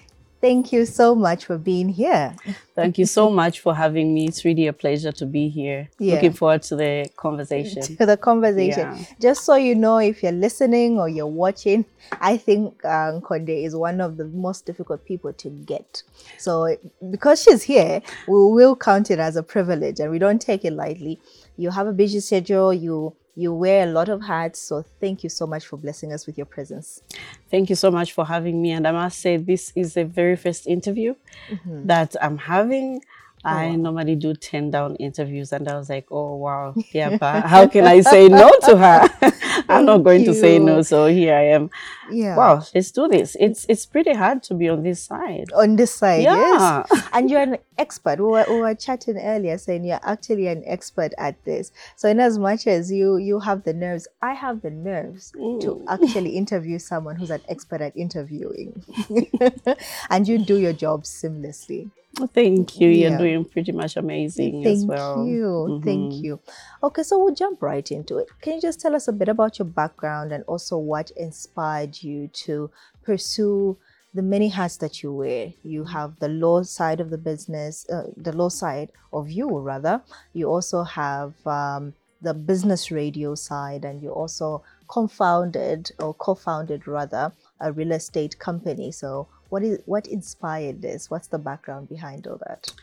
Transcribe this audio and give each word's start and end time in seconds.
Thank 0.44 0.74
you 0.74 0.86
so 0.86 1.16
much 1.16 1.46
for 1.46 1.58
being 1.58 1.88
here. 1.88 2.36
Thank 2.76 2.98
you 2.98 3.06
so 3.06 3.30
much 3.30 3.62
for 3.62 3.74
having 3.74 4.14
me. 4.14 4.28
It's 4.28 4.44
really 4.44 4.68
a 4.68 4.74
pleasure 4.74 5.14
to 5.14 5.26
be 5.26 5.48
here. 5.48 5.88
Yeah. 6.00 6.16
Looking 6.16 6.34
forward 6.34 6.64
to 6.64 6.76
the 6.76 7.10
conversation. 7.16 7.82
To 7.82 8.06
the 8.06 8.18
conversation. 8.18 8.92
Yeah. 8.92 9.06
Just 9.22 9.46
so 9.46 9.55
you 9.55 9.74
know, 9.74 10.00
if 10.00 10.22
you're 10.22 10.34
listening 10.34 11.00
or 11.00 11.08
you're 11.08 11.27
watching, 11.27 11.85
I 12.20 12.35
think 12.35 12.84
um, 12.84 13.22
Konde 13.22 13.63
is 13.63 13.74
one 13.74 14.02
of 14.02 14.18
the 14.18 14.26
most 14.26 14.66
difficult 14.66 15.05
people 15.05 15.32
to 15.32 15.50
get. 15.50 16.04
So 16.38 16.76
because 17.10 17.41
she's 17.41 17.63
here, 17.63 18.02
we 18.28 18.34
will 18.34 18.76
count 18.76 19.12
it 19.12 19.20
as 19.20 19.38
a 19.38 19.44
privilege 19.44 20.02
and 20.02 20.12
we 20.12 20.20
don't 20.20 20.41
take 20.41 20.66
it 20.66 20.74
lightly. 20.74 21.22
You 21.55 21.70
have 21.70 21.88
a 21.88 21.94
busy 21.94 22.20
schedule. 22.20 22.74
You 22.74 23.16
you 23.35 23.53
wear 23.53 23.87
a 23.87 23.91
lot 23.91 24.09
of 24.09 24.21
hats, 24.21 24.59
so 24.59 24.84
thank 24.99 25.23
you 25.23 25.29
so 25.29 25.48
much 25.48 25.65
for 25.65 25.77
blessing 25.77 26.13
us 26.13 26.27
with 26.27 26.37
your 26.37 26.45
presence. 26.45 27.01
Thank 27.49 27.70
you 27.70 27.76
so 27.76 27.89
much 27.89 28.13
for 28.13 28.26
having 28.26 28.62
me. 28.62 28.71
And 28.71 28.87
I 28.87 28.91
must 28.91 29.20
say, 29.20 29.37
this 29.37 29.73
is 29.76 29.95
the 29.95 30.05
very 30.05 30.35
first 30.35 30.67
interview 30.67 31.15
mm-hmm. 31.49 31.87
that 31.87 32.15
I'm 32.21 32.37
having. 32.37 33.01
Oh, 33.45 33.49
I 33.49 33.76
normally 33.76 34.15
do 34.15 34.34
10 34.34 34.71
down 34.71 34.95
interviews, 34.98 35.51
and 35.51 35.67
I 35.67 35.76
was 35.76 35.89
like, 35.89 36.05
oh, 36.11 36.35
wow, 36.35 36.73
yeah, 36.91 37.17
but 37.17 37.45
how 37.45 37.67
can 37.67 37.85
I 37.85 37.99
say 38.01 38.29
no 38.29 38.49
to 38.61 38.77
her? 38.77 39.09
I'm 39.70 39.85
not 39.85 40.04
going 40.04 40.21
you. 40.21 40.27
to 40.27 40.34
say 40.34 40.59
no, 40.59 40.82
so 40.82 41.07
here 41.07 41.35
I 41.35 41.48
am. 41.48 41.70
Yeah. 42.12 42.35
Wow, 42.35 42.63
let's 42.73 42.91
do 42.91 43.07
this. 43.07 43.35
It's 43.40 43.65
it's 43.70 43.85
pretty 43.85 44.13
hard 44.13 44.43
to 44.43 44.54
be 44.54 44.70
on 44.70 44.84
this 44.84 45.01
side. 45.01 45.51
On 45.54 45.76
this 45.76 45.93
side, 45.93 46.23
yeah. 46.23 46.84
yes. 46.91 47.07
And 47.13 47.29
you're 47.29 47.41
an 47.41 47.57
expert. 47.77 48.20
We 48.20 48.26
were, 48.26 48.45
we 48.49 48.60
were 48.60 48.76
chatting 48.76 49.18
earlier 49.18 49.57
saying 49.57 49.84
you're 49.85 49.99
actually 50.04 50.48
an 50.48 50.63
expert 50.65 51.13
at 51.18 51.43
this. 51.45 51.71
So 51.95 52.10
in 52.10 52.20
as 52.20 52.37
much 52.37 52.68
as 52.68 52.91
you 52.91 53.18
you 53.18 53.40
have 53.40 53.63
the 53.63 53.73
nerves, 53.73 54.07
I 54.21 54.34
have 54.34 54.62
the 54.62 54.71
nerves 54.71 55.32
mm. 55.35 55.62
to 55.62 55.84
actually 55.88 56.32
interview 56.32 56.79
someone 56.79 57.15
who's 57.15 57.32
an 57.32 57.41
expert 57.48 57.82
at 57.82 57.95
interviewing. 57.95 58.84
and 60.10 60.27
you 60.27 60.38
do 60.40 60.57
your 60.57 60.73
job 60.73 61.04
seamlessly. 61.04 61.90
Thank 62.34 62.80
you. 62.80 62.90
You're 62.90 63.18
doing 63.18 63.44
pretty 63.44 63.72
much 63.72 63.98
amazing 63.98 64.64
Thank 64.64 64.68
as 64.68 64.86
well. 64.86 65.16
Thank 65.16 65.30
you. 65.30 65.46
Mm-hmm. 65.46 65.84
Thank 65.84 66.14
you. 66.24 66.40
Okay, 66.84 67.02
so 67.02 67.18
we'll 67.18 67.34
jump 67.34 67.62
right 67.62 67.92
into 67.92 68.19
it. 68.19 68.28
Can 68.42 68.53
you 68.56 68.62
just 68.62 68.80
tell 68.80 68.96
us 68.96 69.08
a 69.08 69.12
bit 69.12 69.30
about 69.30 69.58
your 69.58 69.66
background 69.66 70.31
and 70.31 70.44
also 70.44 70.78
what 70.78 71.09
inspired 71.12 72.03
you 72.03 72.28
to 72.46 72.69
pursue 73.03 73.78
the 74.13 74.22
many 74.22 74.50
hats 74.50 74.78
that 74.78 75.02
you 75.02 75.12
wear? 75.12 75.53
You 75.63 75.85
have 75.85 76.19
the 76.19 76.29
law 76.29 76.62
side 76.62 77.00
of 77.00 77.09
the 77.09 77.18
business, 77.18 77.90
uh, 77.90 78.03
the 78.16 78.31
law 78.31 78.50
side 78.50 78.91
of 79.12 79.31
you, 79.31 79.50
rather. 79.57 80.02
You 80.34 80.50
also 80.50 80.84
have 80.84 81.34
um, 81.47 81.96
the 82.22 82.35
business 82.35 82.91
radio 82.91 83.34
side, 83.34 83.85
and 83.85 84.03
you 84.03 84.12
also 84.12 84.63
confounded 84.88 85.91
or 85.97 86.13
co-founded 86.13 86.88
rather 86.88 87.31
a 87.59 87.72
real 87.72 87.94
estate 87.94 88.38
company. 88.38 88.91
So 88.91 89.28
what 89.53 89.62
is 89.62 89.78
what 89.86 90.08
inspired 90.08 90.81
this? 90.81 91.12
What's 91.12 91.28
the 91.28 91.38
background 91.38 91.88
behind 91.88 92.25
all 92.25 92.41
that? 92.50 92.74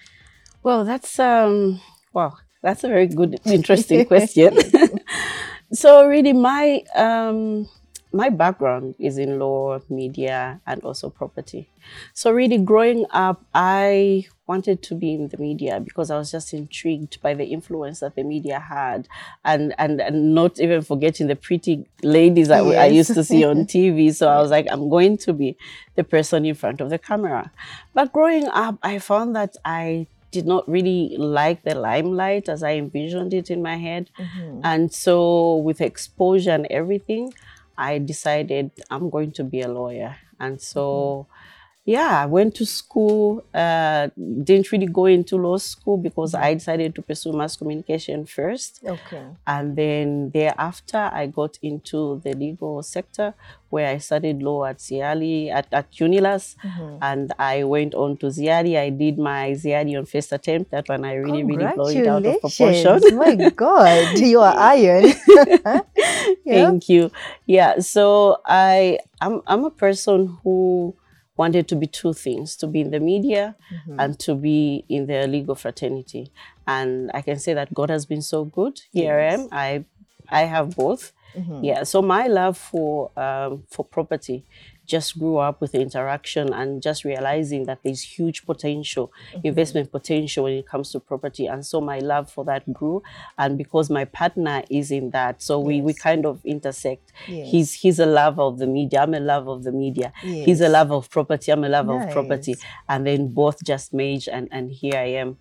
Well, 0.62 0.84
that's 0.84 1.18
um 1.18 1.80
well, 2.12 2.38
that's 2.62 2.84
a 2.84 2.88
very 2.88 3.08
good, 3.08 3.40
interesting 3.44 4.06
question. 4.06 4.56
so 5.72 6.06
really 6.06 6.32
my 6.32 6.86
um 6.94 7.68
my 8.12 8.30
background 8.30 8.94
is 9.00 9.18
in 9.18 9.40
law, 9.40 9.80
media, 9.90 10.60
and 10.64 10.80
also 10.84 11.10
property. 11.10 11.68
So 12.14 12.30
really 12.30 12.58
growing 12.58 13.04
up, 13.10 13.42
I 13.52 14.26
wanted 14.50 14.78
to 14.88 14.94
be 15.02 15.10
in 15.14 15.28
the 15.28 15.38
media 15.38 15.74
because 15.88 16.10
I 16.10 16.16
was 16.18 16.30
just 16.36 16.52
intrigued 16.60 17.14
by 17.24 17.32
the 17.40 17.46
influence 17.56 18.00
that 18.00 18.14
the 18.16 18.24
media 18.34 18.58
had 18.58 19.06
and, 19.44 19.74
and, 19.78 20.00
and 20.06 20.34
not 20.34 20.58
even 20.58 20.82
forgetting 20.82 21.28
the 21.28 21.36
pretty 21.36 21.74
ladies 22.02 22.48
that 22.48 22.64
yes. 22.64 22.78
I 22.84 22.86
used 23.00 23.14
to 23.14 23.22
see 23.30 23.44
on 23.44 23.58
TV. 23.74 24.12
So 24.12 24.24
I 24.28 24.38
was 24.42 24.50
like, 24.50 24.66
I'm 24.72 24.88
going 24.96 25.18
to 25.18 25.32
be 25.32 25.56
the 25.94 26.02
person 26.02 26.44
in 26.44 26.56
front 26.62 26.80
of 26.80 26.90
the 26.90 26.98
camera. 26.98 27.52
But 27.94 28.12
growing 28.12 28.48
up, 28.48 28.76
I 28.82 28.98
found 28.98 29.36
that 29.36 29.52
I 29.64 30.08
did 30.32 30.46
not 30.46 30.68
really 30.68 31.16
like 31.16 31.62
the 31.62 31.74
limelight 31.74 32.48
as 32.48 32.62
I 32.62 32.72
envisioned 32.84 33.32
it 33.40 33.50
in 33.50 33.62
my 33.62 33.76
head. 33.76 34.10
Mm-hmm. 34.18 34.60
And 34.64 34.92
so 34.92 35.56
with 35.56 35.80
exposure 35.80 36.54
and 36.58 36.66
everything, 36.70 37.34
I 37.78 37.98
decided 37.98 38.72
I'm 38.90 39.10
going 39.10 39.32
to 39.38 39.44
be 39.44 39.60
a 39.60 39.68
lawyer. 39.68 40.16
And 40.38 40.60
so, 40.60 40.82
mm-hmm. 40.86 41.39
Yeah, 41.86 42.22
I 42.22 42.26
went 42.26 42.54
to 42.56 42.66
school, 42.66 43.42
uh, 43.54 44.08
didn't 44.44 44.70
really 44.70 44.86
go 44.86 45.06
into 45.06 45.36
law 45.38 45.56
school 45.56 45.96
because 45.96 46.34
I 46.34 46.54
decided 46.54 46.94
to 46.96 47.02
pursue 47.02 47.32
mass 47.32 47.56
communication 47.56 48.26
first. 48.26 48.80
Okay. 48.84 49.24
And 49.46 49.76
then 49.76 50.30
thereafter, 50.30 51.10
I 51.12 51.26
got 51.26 51.58
into 51.62 52.20
the 52.22 52.34
legal 52.34 52.82
sector 52.82 53.34
where 53.70 53.88
I 53.88 53.98
studied 53.98 54.42
law 54.42 54.66
at 54.66 54.78
ZIALE, 54.78 55.50
at, 55.50 55.72
at 55.72 55.90
UNILUS, 55.92 56.56
mm-hmm. 56.62 56.98
and 57.00 57.32
I 57.38 57.64
went 57.64 57.94
on 57.94 58.18
to 58.18 58.26
ZIALE. 58.26 58.76
I 58.76 58.90
did 58.90 59.18
my 59.18 59.54
ZIALE 59.54 59.96
on 59.96 60.04
first 60.04 60.32
attempt. 60.32 60.72
That 60.72 60.88
one 60.88 61.04
I 61.04 61.14
really, 61.14 61.44
really 61.44 61.72
blew 61.74 61.88
it 61.88 62.06
out 62.06 62.26
of 62.26 62.40
proportion. 62.40 63.16
my 63.16 63.50
God, 63.56 64.18
you 64.18 64.40
are 64.40 64.54
iron. 64.56 65.12
Thank 66.46 66.88
you. 66.88 67.10
Yeah, 67.46 67.78
so 67.78 68.38
I, 68.44 68.98
I'm, 69.20 69.40
I'm 69.46 69.64
a 69.64 69.70
person 69.70 70.36
who 70.42 70.94
wanted 71.40 71.66
to 71.72 71.76
be 71.82 71.86
two 72.00 72.12
things 72.24 72.56
to 72.60 72.66
be 72.74 72.80
in 72.84 72.90
the 72.90 73.00
media 73.12 73.44
mm-hmm. 73.74 74.00
and 74.00 74.18
to 74.26 74.34
be 74.34 74.84
in 74.96 75.06
the 75.10 75.20
legal 75.36 75.56
fraternity 75.62 76.24
and 76.66 77.10
i 77.18 77.20
can 77.28 77.38
say 77.44 77.52
that 77.60 77.72
god 77.80 77.90
has 77.96 78.04
been 78.12 78.24
so 78.32 78.44
good 78.58 78.74
here 78.98 79.18
yes. 79.20 79.48
i 79.62 79.66
am 79.68 79.84
i 80.32 80.40
i 80.40 80.42
have 80.54 80.76
both 80.84 81.12
Mm-hmm. 81.34 81.64
Yeah. 81.64 81.82
So 81.84 82.02
my 82.02 82.26
love 82.26 82.58
for 82.58 83.10
um, 83.16 83.62
for 83.70 83.84
property 83.84 84.44
just 84.90 85.18
grew 85.18 85.36
up 85.38 85.60
with 85.60 85.72
the 85.72 85.80
interaction 85.80 86.52
and 86.52 86.82
just 86.82 87.04
realizing 87.04 87.64
that 87.66 87.78
there's 87.84 88.02
huge 88.02 88.44
potential, 88.44 89.12
mm-hmm. 89.32 89.46
investment 89.46 89.92
potential 89.92 90.44
when 90.44 90.54
it 90.54 90.66
comes 90.66 90.90
to 90.90 91.00
property. 91.00 91.46
And 91.46 91.64
so 91.64 91.80
my 91.80 92.00
love 92.00 92.30
for 92.30 92.44
that 92.46 92.70
grew. 92.72 93.02
And 93.38 93.56
because 93.56 93.88
my 93.88 94.04
partner 94.04 94.62
is 94.68 94.90
in 94.90 95.10
that, 95.10 95.42
so 95.42 95.60
yes. 95.60 95.66
we, 95.66 95.80
we 95.80 95.94
kind 95.94 96.26
of 96.26 96.44
intersect. 96.44 97.12
Yes. 97.28 97.50
He's 97.50 97.74
he's 97.74 97.98
a 98.00 98.06
lover 98.06 98.42
of 98.42 98.58
the 98.58 98.66
media. 98.66 99.02
I'm 99.02 99.14
a 99.14 99.20
lover 99.20 99.50
of 99.50 99.62
the 99.62 99.72
media. 99.72 100.12
Yes. 100.24 100.46
He's 100.46 100.60
a 100.60 100.68
lover 100.68 100.94
of 100.94 101.08
property. 101.08 101.52
I'm 101.52 101.64
a 101.64 101.68
lover 101.68 101.94
nice. 101.94 102.08
of 102.08 102.12
property. 102.12 102.56
And 102.88 103.06
then 103.06 103.28
both 103.32 103.64
just 103.64 103.94
merge 103.94 104.28
and, 104.28 104.48
and 104.50 104.72
here 104.72 104.96
I 104.96 105.10
am. 105.22 105.38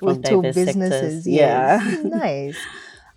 With 0.00 0.24
two 0.24 0.42
businesses. 0.42 0.74
Sectors. 0.74 1.26
Yeah. 1.28 1.78
nice. 2.04 2.58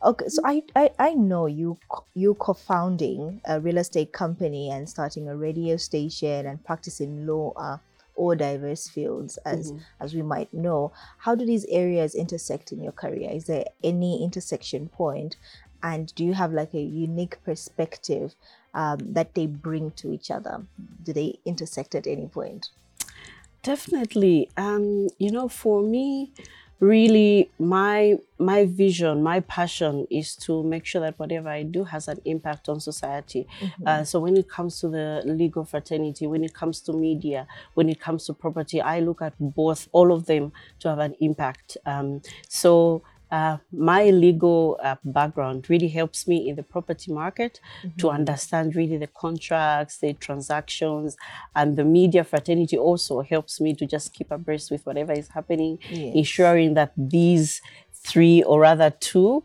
Okay, 0.05 0.27
so 0.27 0.39
I, 0.45 0.61
I, 0.75 0.91
I 0.99 1.13
know 1.15 1.47
you 1.47 1.79
you 2.13 2.35
co-founding 2.35 3.41
a 3.45 3.59
real 3.59 3.79
estate 3.79 4.13
company 4.13 4.69
and 4.69 4.87
starting 4.87 5.27
a 5.27 5.35
radio 5.35 5.77
station 5.77 6.45
and 6.45 6.63
practicing 6.63 7.25
law 7.25 7.53
uh, 7.55 7.77
all 8.15 8.35
diverse 8.35 8.87
fields 8.87 9.37
as 9.45 9.71
mm-hmm. 9.71 9.81
as 9.99 10.13
we 10.13 10.21
might 10.21 10.53
know. 10.53 10.91
How 11.17 11.33
do 11.33 11.43
these 11.43 11.65
areas 11.65 12.13
intersect 12.13 12.71
in 12.71 12.83
your 12.83 12.91
career? 12.91 13.31
Is 13.31 13.45
there 13.45 13.65
any 13.83 14.23
intersection 14.23 14.89
point? 14.89 15.37
And 15.81 16.13
do 16.13 16.23
you 16.23 16.33
have 16.33 16.53
like 16.53 16.75
a 16.75 16.81
unique 16.81 17.43
perspective 17.43 18.35
um, 18.75 18.99
that 19.13 19.33
they 19.33 19.47
bring 19.47 19.91
to 19.91 20.11
each 20.13 20.29
other? 20.29 20.65
Do 21.03 21.13
they 21.13 21.39
intersect 21.45 21.95
at 21.95 22.05
any 22.05 22.27
point? 22.27 22.69
Definitely. 23.63 24.49
Um, 24.55 25.07
you 25.17 25.31
know, 25.31 25.47
for 25.47 25.81
me, 25.81 26.31
really 26.79 27.49
my 27.57 28.17
my 28.37 28.65
vision 28.65 29.23
my 29.23 29.39
passion 29.39 30.05
is 30.11 30.35
to 30.35 30.61
make 30.63 30.85
sure 30.85 30.99
that 30.99 31.17
whatever 31.17 31.47
i 31.47 31.63
do 31.63 31.85
has 31.85 32.07
an 32.09 32.19
impact 32.25 32.67
on 32.67 32.79
society. 32.79 33.47
Uh, 33.85 34.03
so 34.03 34.19
when 34.19 34.35
it 34.35 34.49
comes 34.49 34.79
to 34.81 34.89
the 34.89 35.21
legal 35.25 35.63
fraternity 35.63 36.27
when 36.27 36.43
it 36.43 36.53
comes 36.53 36.81
to 36.81 36.91
media 36.91 37.47
when 37.75 37.87
it 37.87 37.99
comes 37.99 38.25
to 38.25 38.33
property 38.33 38.81
i 38.81 38.99
look 38.99 39.21
at 39.21 39.33
both 39.39 39.87
all 39.93 40.11
of 40.11 40.25
them 40.25 40.51
to 40.79 40.89
have 40.89 40.99
an 40.99 41.15
impact. 41.21 41.77
Um, 41.85 42.21
so 42.49 43.03
uh, 43.35 43.57
my 43.93 44.03
legal 44.25 44.59
uh, 44.87 44.95
background 45.19 45.59
really 45.73 45.91
helps 45.99 46.19
me 46.31 46.37
in 46.49 46.53
the 46.59 46.63
property 46.75 47.09
market 47.21 47.53
to 48.01 48.05
understand 48.19 48.67
really 48.79 48.97
the 49.05 49.11
contracts, 49.23 49.93
the 50.03 50.11
transactions, 50.27 51.09
and 51.59 51.67
the 51.79 51.83
media 51.99 52.23
fraternity 52.31 52.77
also 52.87 53.13
helps 53.33 53.53
me 53.65 53.69
to 53.79 53.85
just 53.95 54.07
keep 54.15 54.29
abreast 54.37 54.67
with 54.73 54.83
whatever 54.87 55.13
is 55.23 55.29
happening, 55.37 55.73
Yes. 55.89 56.13
ensuring 56.21 56.69
that 56.79 56.91
these 57.15 57.47
three 58.11 58.37
or 58.43 58.57
rather 58.67 58.89
2 58.89 59.43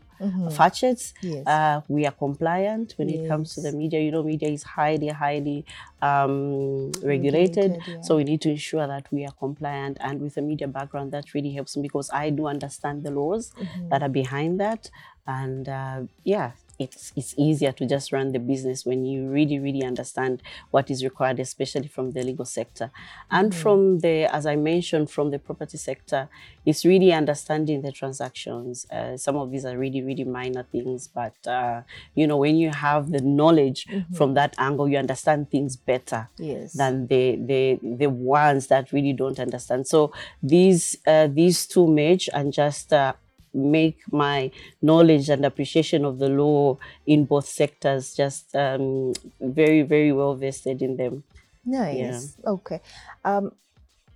facets 0.59 1.13
Yes. 1.21 1.47
uh, 1.47 1.81
we 1.95 2.01
are 2.09 2.11
compliant 2.25 2.93
when 2.97 3.09
it 3.09 3.21
comes 3.27 3.47
to 3.55 3.61
the 3.65 3.71
media. 3.81 3.99
You 4.05 4.11
know, 4.11 4.23
media 4.23 4.49
is 4.57 4.63
highly, 4.77 5.07
highly 5.23 5.65
um, 6.01 6.91
regulated. 7.03 7.71
Regulated, 7.71 7.87
yeah. 7.87 8.01
So 8.01 8.17
we 8.17 8.23
need 8.23 8.41
to 8.41 8.49
ensure 8.51 8.85
that 8.87 9.05
we 9.11 9.25
are 9.25 9.35
compliant. 9.45 9.97
And 10.01 10.21
with 10.21 10.37
a 10.37 10.41
media 10.41 10.67
background, 10.67 11.11
that 11.13 11.33
really 11.33 11.51
helps 11.57 11.75
me 11.75 11.83
because 11.83 12.09
I 12.13 12.29
do 12.29 12.47
understand 12.47 13.03
the 13.03 13.11
laws 13.11 13.51
Mm-hmm. 13.59 13.89
that 13.89 14.01
are 14.03 14.09
behind 14.21 14.59
that. 14.59 14.89
And 15.27 15.67
uh, 15.69 16.01
yeah, 16.23 16.51
it's 16.83 17.11
it's 17.15 17.33
easier 17.37 17.71
to 17.79 17.85
just 17.85 18.11
run 18.11 18.31
the 18.31 18.39
business 18.39 18.85
when 18.89 19.05
you 19.05 19.19
really, 19.37 19.59
really 19.59 19.83
understand 19.91 20.41
what 20.71 20.89
is 20.93 21.03
required, 21.03 21.39
especially 21.39 21.87
from 21.87 22.11
the 22.11 22.23
legal 22.23 22.45
sector. 22.45 22.87
And 23.29 23.51
Mm-hmm. 23.51 23.61
from 23.61 23.99
the, 23.99 24.15
as 24.37 24.45
I 24.45 24.55
mentioned, 24.55 25.09
from 25.15 25.31
the 25.31 25.39
property 25.39 25.77
sector, 25.77 26.21
it's 26.65 26.83
really 26.85 27.11
understanding 27.13 27.81
the 27.81 27.91
transactions. 27.91 28.85
Uh, 28.91 29.17
some 29.17 29.35
of 29.37 29.51
these 29.51 29.65
are 29.65 29.77
really, 29.77 30.01
really 30.01 30.23
minor 30.23 30.63
things, 30.71 31.07
but 31.07 31.35
uh, 31.47 31.81
you 32.15 32.25
know, 32.27 32.37
when 32.37 32.55
you 32.57 32.69
have 32.71 33.11
the 33.11 33.21
knowledge 33.21 33.87
from 34.17 34.33
that 34.35 34.53
angle, 34.57 34.87
you 34.87 34.97
understand 34.97 35.49
things 35.51 35.75
better 35.75 36.21
Mm-hmm. 36.39 36.43
Yes. 36.51 36.73
than 36.73 37.07
the 37.07 37.23
the 37.51 37.79
the 38.01 38.09
ones 38.09 38.67
that 38.67 38.91
really 38.91 39.13
don't 39.13 39.39
understand. 39.39 39.87
So 39.87 40.11
these 40.41 40.97
uh, 41.07 41.27
these 41.27 41.65
two 41.67 41.85
merge 41.87 42.29
and 42.33 42.51
just 42.53 42.91
uh, 42.93 43.13
make 43.53 43.99
my 44.11 44.51
knowledge 44.81 45.29
and 45.29 45.45
appreciation 45.45 46.05
of 46.05 46.19
the 46.19 46.29
law 46.29 46.77
in 47.05 47.25
both 47.25 47.47
sectors 47.47 48.15
just 48.15 48.55
um, 48.55 49.13
very 49.39 49.81
very 49.81 50.11
well 50.11 50.35
vested 50.35 50.81
in 50.81 50.97
them. 50.97 51.23
Nice. 51.65 52.37
Okay. 52.45 52.81
Um, 53.23 53.51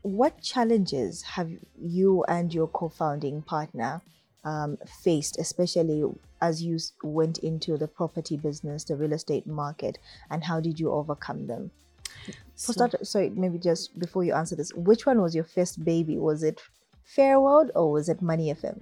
what 0.01 0.41
challenges 0.41 1.23
have 1.23 1.49
you 1.81 2.23
and 2.27 2.53
your 2.53 2.67
co-founding 2.67 3.41
partner 3.41 4.01
um, 4.43 4.77
faced, 5.01 5.39
especially 5.39 6.03
as 6.41 6.61
you 6.61 6.77
went 7.01 7.39
into 7.39 7.77
the 7.77 7.87
property 7.87 8.37
business, 8.37 8.83
the 8.83 8.95
real 8.95 9.13
estate 9.13 9.47
market, 9.47 9.97
and 10.29 10.43
how 10.43 10.59
did 10.59 10.79
you 10.79 10.91
overcome 10.91 11.47
them? 11.47 11.71
For 12.55 12.73
start, 12.73 12.95
sorry, 13.05 13.31
maybe 13.31 13.57
just 13.57 13.97
before 13.99 14.23
you 14.23 14.33
answer 14.33 14.55
this, 14.55 14.71
which 14.73 15.05
one 15.05 15.21
was 15.21 15.35
your 15.35 15.43
first 15.43 15.83
baby? 15.83 16.17
Was 16.17 16.43
it 16.43 16.61
Fair 17.03 17.39
World 17.39 17.71
or 17.75 17.91
was 17.91 18.07
it 18.07 18.21
Money 18.21 18.53
FM? 18.53 18.79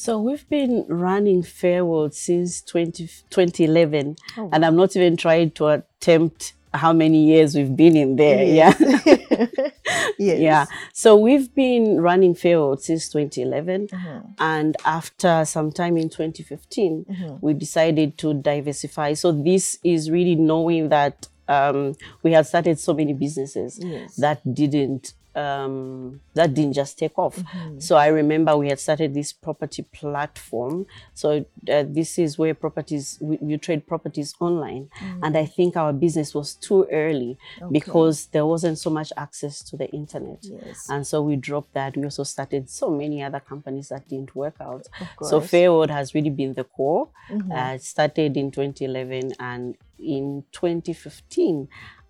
So 0.00 0.18
we've 0.18 0.48
been 0.48 0.86
running 0.88 1.42
Fairworld 1.42 2.14
since 2.14 2.62
20, 2.62 3.06
2011, 3.28 4.16
Oh, 4.38 4.48
and 4.50 4.64
I'm 4.64 4.74
not 4.74 4.96
even 4.96 5.14
trying 5.18 5.50
to 5.52 5.66
attempt 5.68 6.54
how 6.72 6.94
many 6.94 7.26
years 7.26 7.54
we've 7.54 7.76
been 7.76 7.96
in 7.96 8.16
there. 8.16 8.42
Yeah. 8.44 8.74
yes. 8.80 9.70
Yeah. 10.18 10.64
So 10.94 11.16
we've 11.16 11.54
been 11.54 12.00
running 12.00 12.34
Fairworld 12.34 12.80
since 12.80 13.10
2011. 13.10 13.88
Mm-hmm. 13.88 14.28
And 14.38 14.74
after 14.86 15.44
some 15.44 15.70
time 15.70 15.98
in 15.98 16.08
2015, 16.08 17.04
Mm-hmm. 17.04 17.36
we 17.42 17.52
decided 17.52 18.16
to 18.18 18.32
diversify. 18.32 19.12
So 19.12 19.32
this 19.32 19.78
is 19.84 20.10
really 20.10 20.34
knowing 20.34 20.88
that 20.88 21.28
um, 21.46 21.94
we 22.22 22.32
had 22.32 22.46
started 22.46 22.78
so 22.78 22.94
many 22.94 23.12
businesses 23.12 23.78
Yes. 23.82 24.16
that 24.16 24.40
didn't 24.54 25.12
um, 25.34 26.20
that 26.34 26.54
didn't 26.54 26.74
just 26.74 26.98
take 26.98 27.18
off. 27.18 27.36
Mm-hmm. 27.36 27.78
So 27.80 27.96
I 27.96 28.08
remember 28.08 28.56
we 28.56 28.68
had 28.68 28.80
started 28.80 29.14
this 29.14 29.32
property 29.32 29.82
platform. 29.82 30.86
So 31.14 31.44
uh, 31.70 31.84
this 31.88 32.18
is 32.18 32.38
where 32.38 32.54
properties 32.54 33.18
we, 33.20 33.38
you 33.42 33.58
trade 33.58 33.86
properties 33.86 34.34
online, 34.40 34.88
Mm. 35.00 35.20
and 35.22 35.36
I 35.36 35.46
think 35.46 35.76
our 35.76 35.92
business 35.92 36.34
was 36.34 36.54
too 36.54 36.86
early 36.90 37.38
because 37.70 38.26
there 38.26 38.44
wasn't 38.44 38.78
so 38.78 38.90
much 38.90 39.12
access 39.16 39.62
to 39.64 39.76
the 39.76 39.88
internet. 39.90 40.38
Yes. 40.42 40.88
And 40.90 41.06
so 41.06 41.22
we 41.22 41.36
dropped 41.36 41.74
that. 41.74 41.96
We 41.96 42.04
also 42.04 42.24
started 42.24 42.68
so 42.68 42.90
many 42.90 43.22
other 43.22 43.40
companies 43.40 43.88
that 43.88 44.08
didn't 44.08 44.34
work 44.34 44.56
out. 44.60 44.88
So. 45.22 45.40
Mm-hmm. 45.40 45.90
Has 45.90 46.14
really 46.14 46.30
been 46.30 46.54
the 46.54 46.64
core. 46.64 47.08
Uh, 47.30 47.74
it 47.74 47.82
started 47.82 48.36
in 48.36 48.50
2011 48.50 49.32
and 49.38 49.76
in 49.98 50.44
2015. 50.52 51.68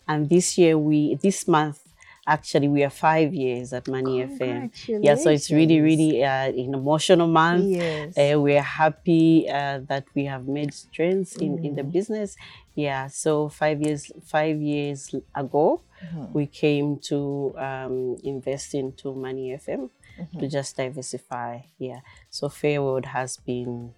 And 0.09 0.29
this 0.29 0.59
year, 0.59 0.77
we 0.79 1.15
this 1.17 1.47
month, 1.47 1.81
actually, 2.37 2.69
we 2.77 2.81
are 2.89 2.95
five 3.09 3.31
years 3.45 3.73
at 3.79 3.85
Money 3.97 4.15
FM. 4.39 4.71
Yeah, 5.07 5.17
so 5.23 5.29
it's 5.37 5.51
really, 5.51 5.81
really 5.81 6.13
uh, 6.25 6.49
an 6.63 6.75
emotional 6.81 7.27
month. 7.43 7.65
Yes. 7.67 8.17
Uh, 8.17 8.39
we're 8.41 8.63
happy 8.83 9.49
uh, 9.49 9.81
that 9.91 10.05
we 10.15 10.23
have 10.33 10.45
made 10.59 10.73
strengths 10.85 11.33
in, 11.37 11.53
in 11.67 11.73
the 11.79 11.83
Mm. 11.83 11.93
business. 11.99 12.31
Yeah, 12.87 13.03
so 13.25 13.49
five 13.61 13.79
years 13.87 14.03
five 14.37 14.57
years 14.73 15.01
ago, 15.35 15.67
Mm-hmm. 16.01 16.33
we 16.39 16.45
came 16.65 16.89
to 17.13 17.19
um, 17.69 18.17
invest 18.25 18.69
into 18.83 19.07
Money 19.27 19.47
FM 19.53 19.83
Mm-hmm. 20.21 20.39
to 20.41 20.45
just 20.57 20.71
diversify. 20.83 21.53
Yeah, 21.79 22.01
so 22.37 22.43
Fairworld 22.49 23.07
has 23.19 23.37
been 23.51 23.93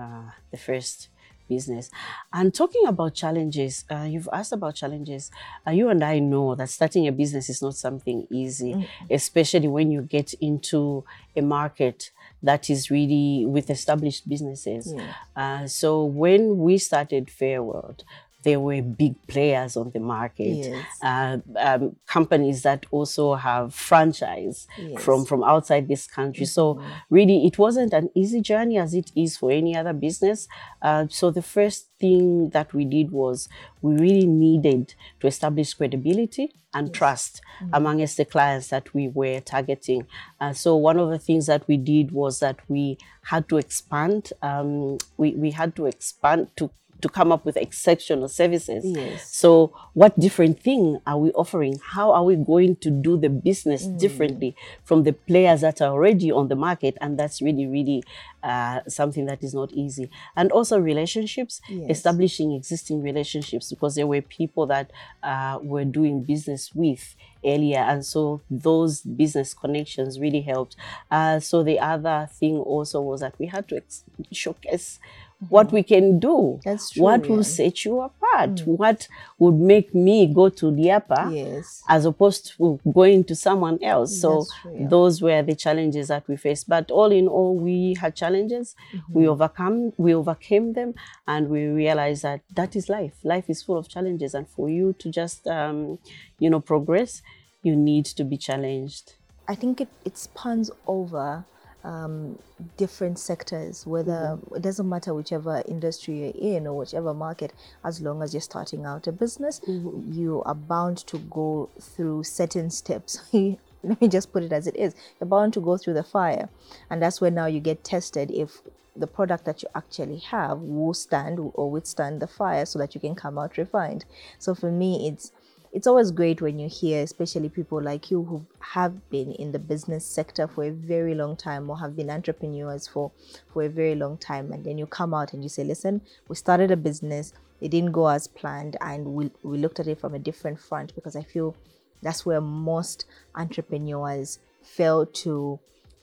uh, 0.00 0.30
the 0.52 0.56
first 0.68 1.08
business. 1.48 1.90
And 2.32 2.52
talking 2.54 2.86
about 2.86 3.14
challenges, 3.14 3.84
uh, 3.90 4.02
you've 4.02 4.28
asked 4.32 4.52
about 4.52 4.74
challenges. 4.74 5.30
Uh, 5.66 5.70
you 5.72 5.88
and 5.88 6.02
I 6.02 6.18
know 6.18 6.54
that 6.54 6.70
starting 6.70 7.06
a 7.08 7.12
business 7.12 7.48
is 7.48 7.62
not 7.62 7.74
something 7.74 8.26
easy, 8.30 8.72
especially 9.10 9.68
when 9.68 9.90
you 9.90 10.02
get 10.02 10.34
into 10.40 11.04
a 11.36 11.42
market 11.42 12.10
that 12.42 12.68
is 12.68 12.90
really 12.90 13.44
with 13.46 13.70
established 13.70 14.28
businesses. 14.28 14.92
Uh, 15.34 15.66
so 15.66 16.04
when 16.04 16.58
we 16.58 16.78
started 16.78 17.28
Fairworld, 17.28 18.02
there 18.44 18.60
were 18.60 18.80
big 18.82 19.14
players 19.26 19.76
on 19.76 19.90
the 19.90 20.00
market, 20.00 20.56
Yes. 20.70 20.86
uh, 21.02 21.38
um, 21.58 21.96
companies 22.06 22.62
that 22.62 22.86
also 22.90 23.34
have 23.34 23.74
franchise 23.74 24.66
Yes. 24.78 25.02
from 25.02 25.24
from 25.24 25.42
outside 25.42 25.88
this 25.88 26.06
country. 26.06 26.46
So 26.46 26.80
really, 27.10 27.46
it 27.46 27.58
wasn't 27.58 27.92
an 27.92 28.10
easy 28.14 28.40
journey 28.40 28.78
as 28.78 28.94
it 28.94 29.10
is 29.16 29.36
for 29.36 29.50
any 29.50 29.76
other 29.76 29.92
business. 29.92 30.46
Uh, 30.82 31.06
so 31.10 31.30
the 31.30 31.42
first 31.42 31.88
thing 31.98 32.50
that 32.50 32.72
we 32.74 32.84
did 32.84 33.10
was 33.10 33.48
we 33.82 33.94
really 33.94 34.26
needed 34.26 34.94
to 35.20 35.26
establish 35.26 35.74
credibility 35.74 36.52
and 36.76 36.92
trust 36.92 37.40
amongst 37.72 38.16
the 38.16 38.24
clients 38.24 38.68
that 38.68 38.92
we 38.94 39.06
were 39.08 39.40
targeting. 39.40 40.06
Uh, 40.40 40.52
so 40.52 40.74
one 40.74 40.98
of 40.98 41.08
the 41.08 41.18
things 41.20 41.46
that 41.46 41.66
we 41.68 41.76
did 41.76 42.10
was 42.10 42.40
that 42.40 42.58
we 42.68 42.98
had 43.22 43.48
to 43.48 43.56
expand. 43.58 44.32
Um, 44.42 44.98
we 45.16 45.30
we 45.44 45.50
had 45.52 45.74
to 45.76 45.86
expand 45.86 46.48
to 46.56 46.70
to 47.04 47.08
come 47.18 47.30
up 47.30 47.44
with 47.44 47.56
exceptional 47.58 48.28
services. 48.28 48.82
Yes. 48.84 49.28
So, 49.42 49.72
what 49.92 50.18
different 50.18 50.56
thing 50.66 50.98
are 51.06 51.18
we 51.18 51.30
offering? 51.32 51.78
How 51.94 52.12
are 52.16 52.24
we 52.24 52.34
going 52.36 52.76
to 52.84 52.90
do 52.90 53.12
the 53.24 53.28
business 53.28 53.86
Mm. 53.86 53.98
differently 54.04 54.50
from 54.88 55.02
the 55.04 55.12
players 55.12 55.60
that 55.60 55.82
are 55.82 55.92
already 55.92 56.32
on 56.32 56.48
the 56.48 56.56
market? 56.56 56.96
And 57.02 57.18
that's 57.20 57.42
really, 57.42 57.66
really 57.66 58.02
uh, 58.42 58.80
something 58.88 59.26
that 59.26 59.42
is 59.42 59.52
not 59.54 59.70
easy. 59.72 60.06
And 60.36 60.50
also 60.52 60.78
relationships, 60.78 61.60
Yes. 61.68 61.90
establishing 61.98 62.52
existing 62.52 63.02
relationships, 63.02 63.70
because 63.70 63.94
there 63.94 64.06
were 64.06 64.22
people 64.22 64.64
that 64.74 64.90
uh, 65.22 65.58
were 65.62 65.84
doing 65.84 66.22
business 66.24 66.74
with 66.74 67.16
earlier, 67.46 67.80
and 67.80 68.04
so 68.06 68.40
those 68.50 69.02
business 69.02 69.52
connections 69.52 70.18
really 70.18 70.40
helped. 70.40 70.76
Uh, 71.10 71.38
so 71.40 71.62
the 71.62 71.78
other 71.78 72.26
thing 72.40 72.56
also 72.56 73.02
was 73.02 73.20
that 73.20 73.34
we 73.38 73.46
had 73.46 73.68
to 73.68 73.76
ex- 73.76 74.02
showcase. 74.32 74.98
What 75.48 75.72
we 75.72 75.82
can 75.82 76.18
do. 76.18 76.60
That's 76.64 76.90
true, 76.90 77.02
what 77.02 77.28
will 77.28 77.36
yeah. 77.38 77.42
set 77.42 77.84
you 77.84 78.00
apart, 78.00 78.60
what 78.66 79.08
would 79.38 79.54
make 79.54 79.94
me 79.94 80.26
go 80.26 80.48
to 80.48 80.66
Liapa 80.66 81.34
Yes. 81.34 81.82
as 81.88 82.04
opposed 82.04 82.56
to 82.58 82.80
going 82.92 83.24
to 83.24 83.34
someone 83.34 83.82
else. 83.82 84.20
So 84.20 84.46
true, 84.62 84.76
yeah. 84.78 84.88
those 84.88 85.22
were 85.22 85.42
the 85.42 85.54
challenges 85.54 86.08
that 86.08 86.26
we 86.28 86.36
faced. 86.36 86.68
But 86.68 86.90
all 86.90 87.10
in 87.12 87.28
all, 87.28 87.56
we 87.56 87.94
had 88.00 88.14
challenges. 88.16 88.74
Mm-hmm. 88.92 89.12
We 89.12 89.28
overcome, 89.28 89.92
we 89.96 90.14
overcame 90.14 90.72
them, 90.74 90.94
and 91.26 91.48
we 91.48 91.66
realized 91.66 92.22
that 92.22 92.40
that 92.54 92.76
is 92.76 92.88
life. 92.88 93.14
Life 93.22 93.48
is 93.48 93.62
full 93.62 93.78
of 93.78 93.88
challenges, 93.88 94.34
and 94.34 94.48
for 94.48 94.68
you 94.70 94.94
to 94.98 95.10
just, 95.10 95.46
um, 95.46 95.98
you 96.38 96.50
know, 96.50 96.60
progress, 96.60 97.22
you 97.62 97.74
need 97.76 98.04
to 98.06 98.24
be 98.24 98.36
challenged. 98.36 99.14
I 99.46 99.54
think 99.54 99.80
it, 99.80 99.88
it 100.04 100.16
spans 100.16 100.70
over 100.86 101.44
um, 101.84 102.38
different 102.76 103.18
sectors, 103.18 103.86
whether 103.86 104.38
it 104.54 104.62
doesn't 104.62 104.88
matter 104.88 105.14
whichever 105.14 105.62
industry 105.68 106.32
you're 106.34 106.56
in 106.56 106.66
or 106.66 106.78
whichever 106.78 107.14
market, 107.14 107.52
as 107.84 108.00
long 108.00 108.22
as 108.22 108.32
you're 108.34 108.40
starting 108.40 108.84
out 108.84 109.06
a 109.06 109.12
business, 109.12 109.60
you 109.66 110.42
are 110.46 110.54
bound 110.54 110.98
to 110.98 111.18
go 111.18 111.68
through 111.80 112.24
certain 112.24 112.70
steps 112.70 113.20
let 113.84 114.00
me 114.00 114.08
just 114.08 114.32
put 114.32 114.42
it 114.42 114.52
as 114.52 114.66
it 114.66 114.76
is. 114.76 114.94
You're 115.20 115.28
bound 115.28 115.52
to 115.54 115.60
go 115.60 115.76
through 115.76 115.94
the 115.94 116.02
fire, 116.02 116.48
and 116.90 117.02
that's 117.02 117.20
where 117.20 117.30
now 117.30 117.46
you 117.46 117.60
get 117.60 117.84
tested 117.84 118.30
if 118.30 118.62
the 118.96 119.06
product 119.06 119.44
that 119.44 119.62
you 119.62 119.68
actually 119.74 120.18
have 120.18 120.60
will 120.60 120.94
stand 120.94 121.38
or 121.54 121.70
withstand 121.70 122.20
the 122.20 122.26
fire, 122.26 122.64
so 122.64 122.78
that 122.78 122.94
you 122.94 123.00
can 123.00 123.14
come 123.14 123.38
out 123.38 123.58
refined. 123.58 124.04
So 124.38 124.54
for 124.54 124.70
me, 124.70 125.08
it's 125.08 125.32
it's 125.74 125.88
always 125.88 126.12
great 126.12 126.40
when 126.40 126.60
you 126.60 126.68
hear, 126.68 127.02
especially 127.02 127.48
people 127.48 127.82
like 127.82 128.08
you 128.08 128.22
who 128.22 128.46
have 128.60 129.10
been 129.10 129.32
in 129.32 129.50
the 129.50 129.58
business 129.58 130.06
sector 130.06 130.46
for 130.46 130.62
a 130.62 130.70
very 130.70 131.16
long 131.16 131.36
time 131.36 131.68
or 131.68 131.80
have 131.80 131.96
been 131.96 132.10
entrepreneurs 132.10 132.86
for 132.86 133.10
for 133.52 133.64
a 133.64 133.68
very 133.68 133.96
long 133.96 134.16
time, 134.16 134.52
and 134.52 134.64
then 134.64 134.78
you 134.78 134.86
come 134.86 135.12
out 135.12 135.32
and 135.32 135.42
you 135.42 135.48
say, 135.48 135.64
"Listen, 135.64 136.00
we 136.28 136.36
started 136.36 136.70
a 136.70 136.76
business. 136.76 137.32
It 137.60 137.70
didn't 137.70 137.90
go 137.90 138.06
as 138.06 138.28
planned, 138.28 138.76
and 138.80 139.14
we 139.16 139.32
we 139.42 139.58
looked 139.58 139.80
at 139.80 139.88
it 139.88 139.98
from 139.98 140.14
a 140.14 140.18
different 140.20 140.60
front." 140.60 140.94
Because 140.94 141.16
I 141.16 141.24
feel 141.24 141.56
that's 142.02 142.24
where 142.24 142.40
most 142.40 143.04
entrepreneurs 143.34 144.38
fail 144.62 145.04
to 145.06 145.58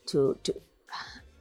to 0.08 0.38
to 0.44 0.54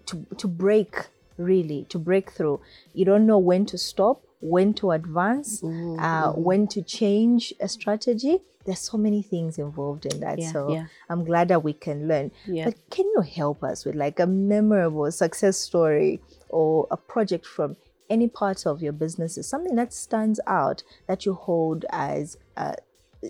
to, 0.07 0.27
to 0.37 0.47
break 0.47 1.09
really 1.37 1.85
to 1.89 1.99
break 1.99 2.31
through. 2.31 2.61
You 2.95 3.05
don't 3.05 3.27
know 3.27 3.39
when 3.39 3.67
to 3.67 3.77
stop 3.77 4.23
when 4.41 4.75
to 4.75 4.91
advance, 4.93 5.61
mm-hmm. 5.61 5.99
uh, 5.99 6.33
when 6.33 6.67
to 6.69 6.83
change 6.83 7.53
a 7.61 7.69
strategy. 7.69 8.39
There's 8.67 8.81
so 8.81 8.99
many 8.99 9.23
things 9.23 9.59
involved 9.59 10.05
in 10.05 10.21
that. 10.21 10.39
Yeah, 10.39 10.53
so 10.53 10.73
yeah. 10.73 10.87
I'm 11.09 11.25
glad 11.25 11.49
that 11.49 11.65
we 11.65 11.73
can 11.73 12.07
learn. 12.09 12.31
Yeah. 12.47 12.67
But 12.67 12.75
can 12.91 13.07
you 13.07 13.23
help 13.23 13.65
us 13.65 13.87
with 13.87 13.95
like 13.95 14.21
a 14.21 14.27
memorable 14.27 15.11
success 15.11 15.57
story 15.57 16.21
or 16.51 16.87
a 16.91 16.97
project 16.97 17.47
from 17.47 17.77
any 18.11 18.29
part 18.29 18.67
of 18.67 18.83
your 18.83 18.93
business 18.93 19.39
is 19.39 19.49
something 19.49 19.77
that 19.77 19.95
stands 19.95 20.41
out 20.47 20.83
that 21.07 21.25
you 21.25 21.35
hold 21.35 21.87
as 21.91 22.37
a, 22.57 22.75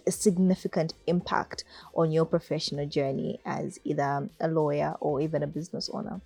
a 0.06 0.10
significant 0.10 0.94
impact 1.06 1.64
on 1.94 2.10
your 2.10 2.24
professional 2.24 2.86
journey 2.86 3.38
as 3.44 3.78
either 3.84 4.28
a 4.40 4.48
lawyer 4.48 4.96
or 5.00 5.20
even 5.20 5.42
a 5.42 5.46
business 5.46 5.90
owner? 5.92 6.20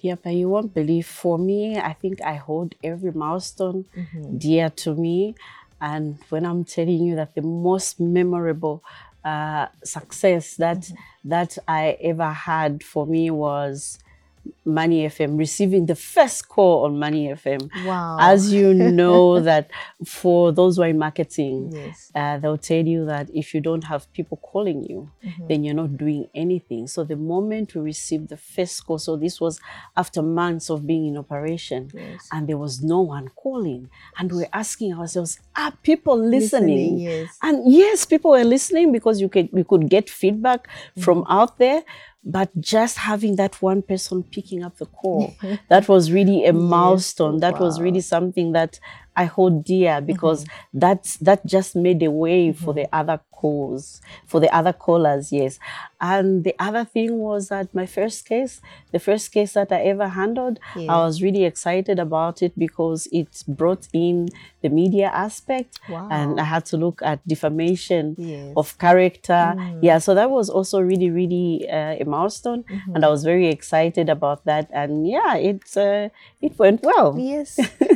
Yeah, 0.00 0.14
but 0.22 0.30
you 0.34 0.48
won't 0.48 0.74
believe. 0.74 1.06
For 1.06 1.38
me, 1.38 1.76
I 1.78 1.92
think 1.92 2.20
I 2.22 2.34
hold 2.34 2.74
every 2.84 3.12
milestone 3.12 3.86
dear 4.36 4.70
to 4.70 4.94
me. 4.94 5.34
And 5.80 6.18
when 6.28 6.44
I'm 6.46 6.64
telling 6.64 7.02
you 7.04 7.16
that 7.16 7.34
the 7.34 7.42
most 7.42 7.98
memorable 8.00 8.82
uh, 9.24 9.66
success 9.84 10.54
that 10.56 10.90
that 11.24 11.58
I 11.66 11.96
ever 12.00 12.32
had 12.32 12.82
for 12.82 13.06
me 13.06 13.30
was 13.30 13.98
Money 14.64 15.06
FM, 15.06 15.38
receiving 15.38 15.86
the 15.86 15.94
first 15.94 16.48
call 16.48 16.84
on 16.84 16.98
Money 16.98 17.28
FM. 17.28 17.68
Wow. 17.86 18.16
As 18.20 18.52
you 18.52 18.74
know 19.00 19.40
that 19.40 19.70
for 20.04 20.52
those 20.52 20.76
who 20.76 20.82
are 20.82 20.88
in 20.88 20.98
marketing, 20.98 21.70
Yes. 21.72 22.10
uh, 22.14 22.38
they'll 22.38 22.58
tell 22.58 22.84
you 22.86 23.06
that 23.06 23.28
if 23.34 23.54
you 23.54 23.60
don't 23.60 23.84
have 23.84 24.10
people 24.12 24.38
calling 24.42 24.84
you, 24.84 25.10
Mm-hmm. 25.24 25.46
then 25.48 25.64
you're 25.64 25.74
not 25.74 25.96
doing 25.96 26.28
anything. 26.34 26.86
So 26.86 27.04
the 27.04 27.16
moment 27.16 27.74
we 27.74 27.80
received 27.80 28.28
the 28.28 28.36
first 28.36 28.86
call, 28.86 28.98
so 28.98 29.16
this 29.16 29.40
was 29.40 29.60
after 29.96 30.22
months 30.22 30.70
of 30.70 30.86
being 30.86 31.06
in 31.06 31.16
operation, 31.16 31.90
Yes. 31.94 32.28
and 32.32 32.48
there 32.48 32.58
was 32.58 32.82
no 32.82 33.00
one 33.00 33.28
calling, 33.28 33.90
and 34.18 34.30
we're 34.32 34.48
asking 34.52 34.94
ourselves, 34.94 35.40
are 35.56 35.72
people 35.82 36.16
listening? 36.18 36.38
Listening, 36.38 36.98
yes. 37.00 37.38
And 37.42 37.70
yes, 37.72 38.04
people 38.06 38.30
were 38.32 38.44
listening 38.44 38.92
because 38.92 39.20
you 39.20 39.28
could 39.28 39.48
we 39.52 39.64
could 39.64 39.88
get 39.88 40.08
feedback 40.10 40.68
from 40.98 41.18
Mm-hmm. 41.18 41.32
out 41.38 41.58
there. 41.58 41.82
But 42.24 42.50
just 42.60 42.98
having 42.98 43.36
that 43.36 43.62
one 43.62 43.80
person 43.80 44.22
picking 44.22 44.62
up 44.62 44.76
the 44.76 44.86
call, 44.86 45.34
that 45.68 45.88
was 45.88 46.12
really 46.12 46.44
a 46.44 46.52
milestone. 46.52 47.38
That 47.40 47.58
was 47.60 47.80
really 47.80 48.00
something 48.00 48.52
that 48.52 48.78
I 49.16 49.24
hold 49.24 49.64
dear 49.64 50.00
because 50.00 50.44
mm-hmm. 50.44 50.78
that's 50.78 51.16
that 51.16 51.44
just 51.44 51.74
made 51.74 52.02
a 52.02 52.10
way 52.10 52.52
for 52.52 52.72
mm-hmm. 52.72 52.82
the 52.82 52.94
other 52.94 53.20
calls, 53.40 54.00
for 54.30 54.38
the 54.44 54.50
other 54.58 54.72
callers, 54.84 55.24
yes. 55.40 55.58
And 56.00 56.44
the 56.46 56.54
other 56.68 56.84
thing 56.94 57.10
was 57.28 57.42
that 57.52 57.66
my 57.80 57.86
first 57.86 58.18
case, 58.32 58.54
the 58.92 58.98
first 59.08 59.26
case 59.36 59.52
that 59.58 59.70
I 59.78 59.80
ever 59.92 60.08
handled, 60.20 60.56
Yeah. 60.76 60.94
I 60.94 60.96
was 61.06 61.22
really 61.26 61.44
excited 61.52 61.98
about 62.08 62.36
it 62.46 62.52
because 62.66 63.00
it 63.20 63.30
brought 63.60 63.84
in 63.92 64.28
the 64.62 64.70
media 64.80 65.08
aspect 65.26 65.72
and 66.16 66.40
I 66.40 66.44
had 66.54 66.64
to 66.70 66.76
look 66.84 66.98
at 67.10 67.18
defamation 67.34 68.04
Yes. 68.18 68.52
of 68.56 68.66
character. 68.78 69.42
Yeah, 69.86 69.98
so 70.06 70.10
that 70.18 70.30
was 70.38 70.46
also 70.56 70.76
really, 70.90 71.10
really 71.20 71.50
uh, 71.78 72.02
a 72.02 72.04
milestone, 72.04 72.64
and 72.94 73.00
I 73.06 73.08
was 73.14 73.22
very 73.32 73.48
excited 73.56 74.06
about 74.16 74.44
that. 74.50 74.66
And 74.72 75.06
yeah, 75.14 75.32
it's 75.50 75.76
uh, 75.76 76.08
it 76.46 76.52
went 76.58 76.80
well. 76.90 77.08
Yes. 77.32 77.50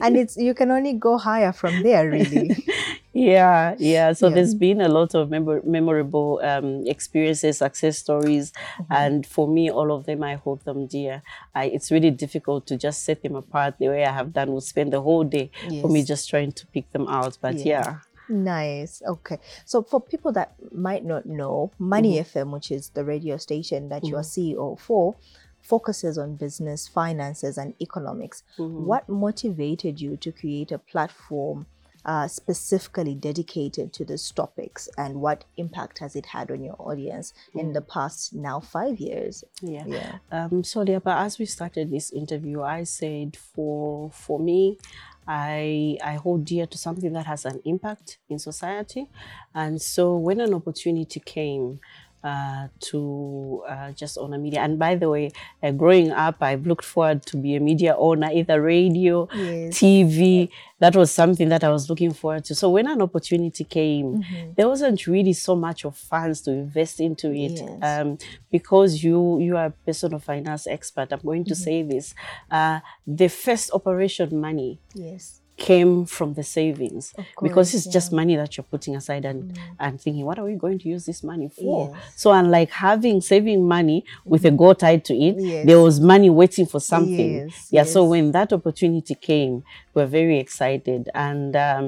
and 0.05 0.13
it's 0.17 0.35
you 0.47 0.55
can 0.55 0.71
only 0.71 0.93
go 1.07 1.19
higher 1.19 1.53
from 1.61 1.75
there, 1.83 2.05
really. 2.17 2.49
Yeah, 3.15 3.75
yeah. 3.79 4.13
So 4.15 4.29
Yeah. 4.29 4.35
there's 4.37 4.55
been 4.55 4.81
a 4.81 4.89
lot 4.89 5.15
of 5.15 5.29
memor- 5.31 5.63
memorable 5.65 6.41
um, 6.43 6.87
experiences, 6.87 7.59
success 7.59 7.99
stories, 7.99 8.53
Mm-hmm. 8.53 8.93
and 8.93 9.27
for 9.27 9.47
me, 9.47 9.71
all 9.71 9.93
of 9.93 10.07
them 10.07 10.23
I 10.23 10.37
hold 10.37 10.65
them 10.65 10.87
dear. 10.87 11.23
I, 11.55 11.65
it's 11.67 11.91
really 11.91 12.11
difficult 12.11 12.67
to 12.69 12.77
just 12.77 13.05
set 13.05 13.23
them 13.23 13.35
apart 13.37 13.75
the 13.79 13.89
way 13.89 14.05
I 14.05 14.13
have 14.13 14.33
done. 14.33 14.51
We'll 14.53 14.61
spend 14.63 14.93
the 14.93 15.03
whole 15.03 15.25
day 15.25 15.51
for 15.83 15.89
me 15.91 16.03
just 16.05 16.29
trying 16.31 16.53
to 16.53 16.67
pick 16.69 16.91
them 16.93 17.07
out. 17.09 17.37
But 17.41 17.57
Yeah. 17.57 17.65
yeah. 17.65 17.99
Nice. 18.29 19.03
Okay. 19.07 19.39
So 19.67 19.83
for 19.83 20.01
people 20.01 20.33
that 20.33 20.55
might 20.73 21.05
not 21.05 21.27
know, 21.27 21.71
Money 21.79 22.19
FM, 22.19 22.51
which 22.51 22.71
is 22.71 22.91
the 22.91 23.05
radio 23.05 23.37
station 23.37 23.89
that 23.91 24.05
you 24.05 24.17
are 24.17 24.23
CEO 24.23 24.79
for, 24.79 25.17
focuses 25.61 26.17
on 26.17 26.37
business, 26.37 26.89
finances, 26.89 27.59
and 27.59 27.75
economics. 27.81 28.43
What 28.57 29.07
motivated 29.09 30.01
you 30.01 30.17
to 30.19 30.33
create 30.33 30.73
a 30.73 30.79
platform 30.79 31.67
uh, 32.05 32.29
specifically 32.29 33.15
dedicated 33.15 33.93
to 33.93 34.05
these 34.05 34.31
topics, 34.31 34.89
and 34.97 35.21
what 35.21 35.45
impact 35.57 35.99
has 35.99 36.17
it 36.17 36.27
had 36.27 36.51
on 36.51 36.63
your 36.63 36.77
audience 36.79 37.33
in 37.55 37.73
the 37.73 37.81
past 37.81 38.35
now 38.35 38.61
five 38.61 38.99
years? 38.99 39.45
Yeah. 39.61 39.85
Yeah. 39.87 40.19
Um, 40.31 40.65
so, 40.65 40.83
yeah, 40.83 40.99
but 40.99 41.19
as 41.19 41.39
we 41.39 41.47
started 41.47 41.91
this 41.91 42.11
interview, 42.13 42.63
I 42.63 42.85
said 42.85 43.37
for 43.37 44.11
for 44.11 44.39
me, 44.39 44.79
I 45.27 45.99
I 46.03 46.15
hold 46.15 46.45
dear 46.45 46.67
to 46.67 46.79
something 46.79 47.13
that 47.13 47.27
has 47.27 47.45
an 47.45 47.61
impact 47.65 48.19
in 48.29 48.39
society, 48.39 49.09
and 49.55 49.81
so 49.81 50.17
when 50.17 50.41
an 50.41 50.55
opportunity 50.55 51.21
came. 51.21 51.81
Uh, 52.25 52.69
to 52.79 53.65
uh, 53.69 53.91
just 53.91 54.17
own 54.17 54.33
a 54.33 54.39
media. 54.39 54.61
And 54.61 54.79
by 54.79 54.95
the 54.95 55.09
way, 55.09 55.33
uh, 55.61 55.73
growing 55.73 56.13
up, 56.13 56.37
I've 56.41 56.65
looked 56.69 56.85
forward 56.85 57.27
to 57.27 57.37
be 57.37 57.57
a 57.57 57.61
media 57.61 57.97
owner, 57.99 58.31
either 58.33 58.63
radio, 58.63 59.29
Yes. 59.35 59.77
TV. 59.77 60.49
That 60.79 60.95
was 60.95 61.11
something 61.11 61.49
that 61.49 61.65
I 61.65 61.71
was 61.71 61.91
looking 61.91 62.13
forward 62.13 62.45
to. 62.45 62.55
So 62.55 62.71
when 62.71 62.87
an 62.87 63.03
opportunity 63.03 63.65
came, 63.65 64.25
there 64.57 64.69
wasn't 64.69 65.05
really 65.09 65.33
so 65.33 65.57
much 65.57 65.85
of 65.85 65.97
funds 65.97 66.43
to 66.43 66.53
invest 66.53 67.01
into 67.01 67.33
it. 67.33 67.59
Yes. 67.59 67.83
Um, 67.83 68.19
because 68.53 69.03
you 69.03 69.41
you 69.41 69.57
are 69.57 69.67
a 69.67 69.71
personal 69.85 70.21
finance 70.21 70.69
expert, 70.69 71.13
I'm 71.13 71.21
going 71.25 71.45
to 71.47 71.57
say 71.57 71.83
this. 71.83 72.15
Uh, 72.49 72.79
the 73.05 73.29
first 73.29 73.73
operation 73.75 74.41
money 74.41 74.79
Yes. 74.95 75.42
Came 75.69 75.93
from 76.17 76.35
the 76.39 76.43
savings. 76.59 77.05
Because 77.17 77.55
course, 77.55 77.75
it's 77.77 77.87
just 77.97 78.09
money 78.21 78.35
that 78.41 78.51
you're 78.57 78.71
putting 78.75 78.95
aside 79.01 79.25
and 79.31 79.41
and 79.85 79.93
thinking 80.03 80.25
what 80.29 80.39
are 80.41 80.47
we 80.51 80.55
going 80.67 80.79
to 80.83 80.89
use 80.95 81.05
this 81.11 81.21
money 81.33 81.49
for? 81.59 81.81
Yes. 81.95 82.21
so 82.23 82.27
unlike 82.41 82.71
having 82.89 83.17
saving 83.33 83.61
money 83.77 83.99
with 84.33 84.45
a 84.45 84.51
goal 84.61 84.75
tied 84.85 85.03
to 85.09 85.15
it 85.29 85.35
Yes. 85.39 85.67
there 85.69 85.81
was 85.87 85.97
money 86.15 86.31
waiting 86.31 86.67
for 86.73 86.81
something. 86.93 87.33
Yes, 87.47 87.69
yeah 87.77 87.85
so 87.95 87.99
when 88.13 88.25
that 88.39 88.51
opportunity 88.59 89.15
came 89.29 89.55
we 89.95 90.03
were 90.03 90.13
very 90.21 90.39
excited. 90.45 91.03
And 91.29 91.53
um, 91.69 91.87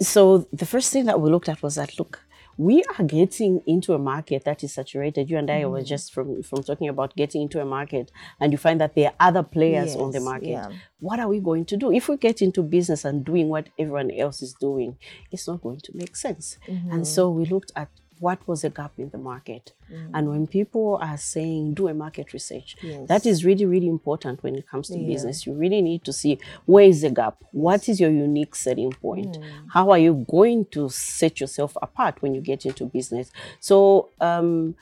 so 0.00 0.22
the 0.60 0.66
first 0.66 0.92
thing 0.92 1.04
that 1.06 1.20
we 1.20 1.30
looked 1.30 1.48
at 1.48 1.62
was 1.62 1.74
that 1.76 1.90
look 2.00 2.14
we 2.58 2.82
are 2.98 3.04
getting 3.04 3.60
into 3.66 3.92
a 3.92 3.98
market 3.98 4.44
that 4.44 4.64
is 4.64 4.72
saturated 4.74 5.28
you 5.30 5.36
and 5.36 5.50
i 5.50 5.60
Mm. 5.62 5.70
were 5.70 5.82
just 5.82 6.12
from 6.14 6.42
from 6.42 6.62
talking 6.62 6.88
about 6.88 7.14
getting 7.16 7.42
into 7.42 7.60
a 7.60 7.64
market 7.64 8.10
and 8.40 8.50
you 8.52 8.58
find 8.58 8.80
that 8.80 8.94
there 8.94 9.08
are 9.08 9.14
other 9.28 9.42
players 9.42 9.94
on 9.96 10.10
the 10.12 10.20
market 10.20 10.48
yeah. 10.48 10.70
what 11.00 11.20
are 11.20 11.28
we 11.28 11.38
going 11.40 11.64
to 11.66 11.76
do 11.76 11.92
if 11.92 12.08
we 12.08 12.16
get 12.16 12.40
into 12.40 12.62
business 12.62 13.04
and 13.04 13.24
doing 13.24 13.48
what 13.48 13.68
everyone 13.78 14.10
else 14.10 14.40
is 14.42 14.54
doing 14.54 14.96
it's 15.30 15.46
not 15.46 15.60
going 15.62 15.80
to 15.80 15.92
make 15.94 16.16
sense 16.16 16.56
Mm-hmm. 16.66 16.92
and 16.92 17.06
so 17.06 17.30
we 17.30 17.44
looked 17.44 17.72
at 17.76 17.88
what 18.20 18.46
was 18.48 18.64
a 18.64 18.70
gap 18.70 18.92
in 18.98 19.08
the 19.10 19.18
market 19.18 19.72
and 20.14 20.28
when 20.28 20.46
people 20.46 20.98
are 21.00 21.16
saying 21.16 21.74
do 21.74 21.86
a 21.88 21.94
market 21.94 22.32
research 22.32 22.76
Mm. 22.82 22.90
Yes. 22.90 23.08
that 23.08 23.26
is 23.26 23.44
really 23.44 23.66
really 23.66 23.88
important 23.88 24.42
when 24.42 24.54
it 24.56 24.66
comes 24.68 24.88
to 24.88 24.98
Yeah. 24.98 25.06
business 25.12 25.46
you 25.46 25.52
really 25.52 25.82
need 25.82 26.02
to 26.04 26.12
see 26.12 26.38
where 26.66 26.84
is 26.84 27.02
the 27.02 27.10
gap 27.10 27.36
what 27.52 27.88
is 27.88 28.00
your 28.00 28.10
unique 28.10 28.54
selling 28.54 28.92
point 28.92 29.38
Mm. 29.38 29.42
how 29.74 29.90
are 29.90 29.98
you 29.98 30.24
going 30.30 30.64
to 30.76 30.88
set 30.88 31.40
yourself 31.40 31.76
apart 31.82 32.20
when 32.22 32.34
you 32.34 32.40
get 32.40 32.64
into 32.66 32.84
business 32.86 33.30
so 33.60 34.08
um 34.20 34.74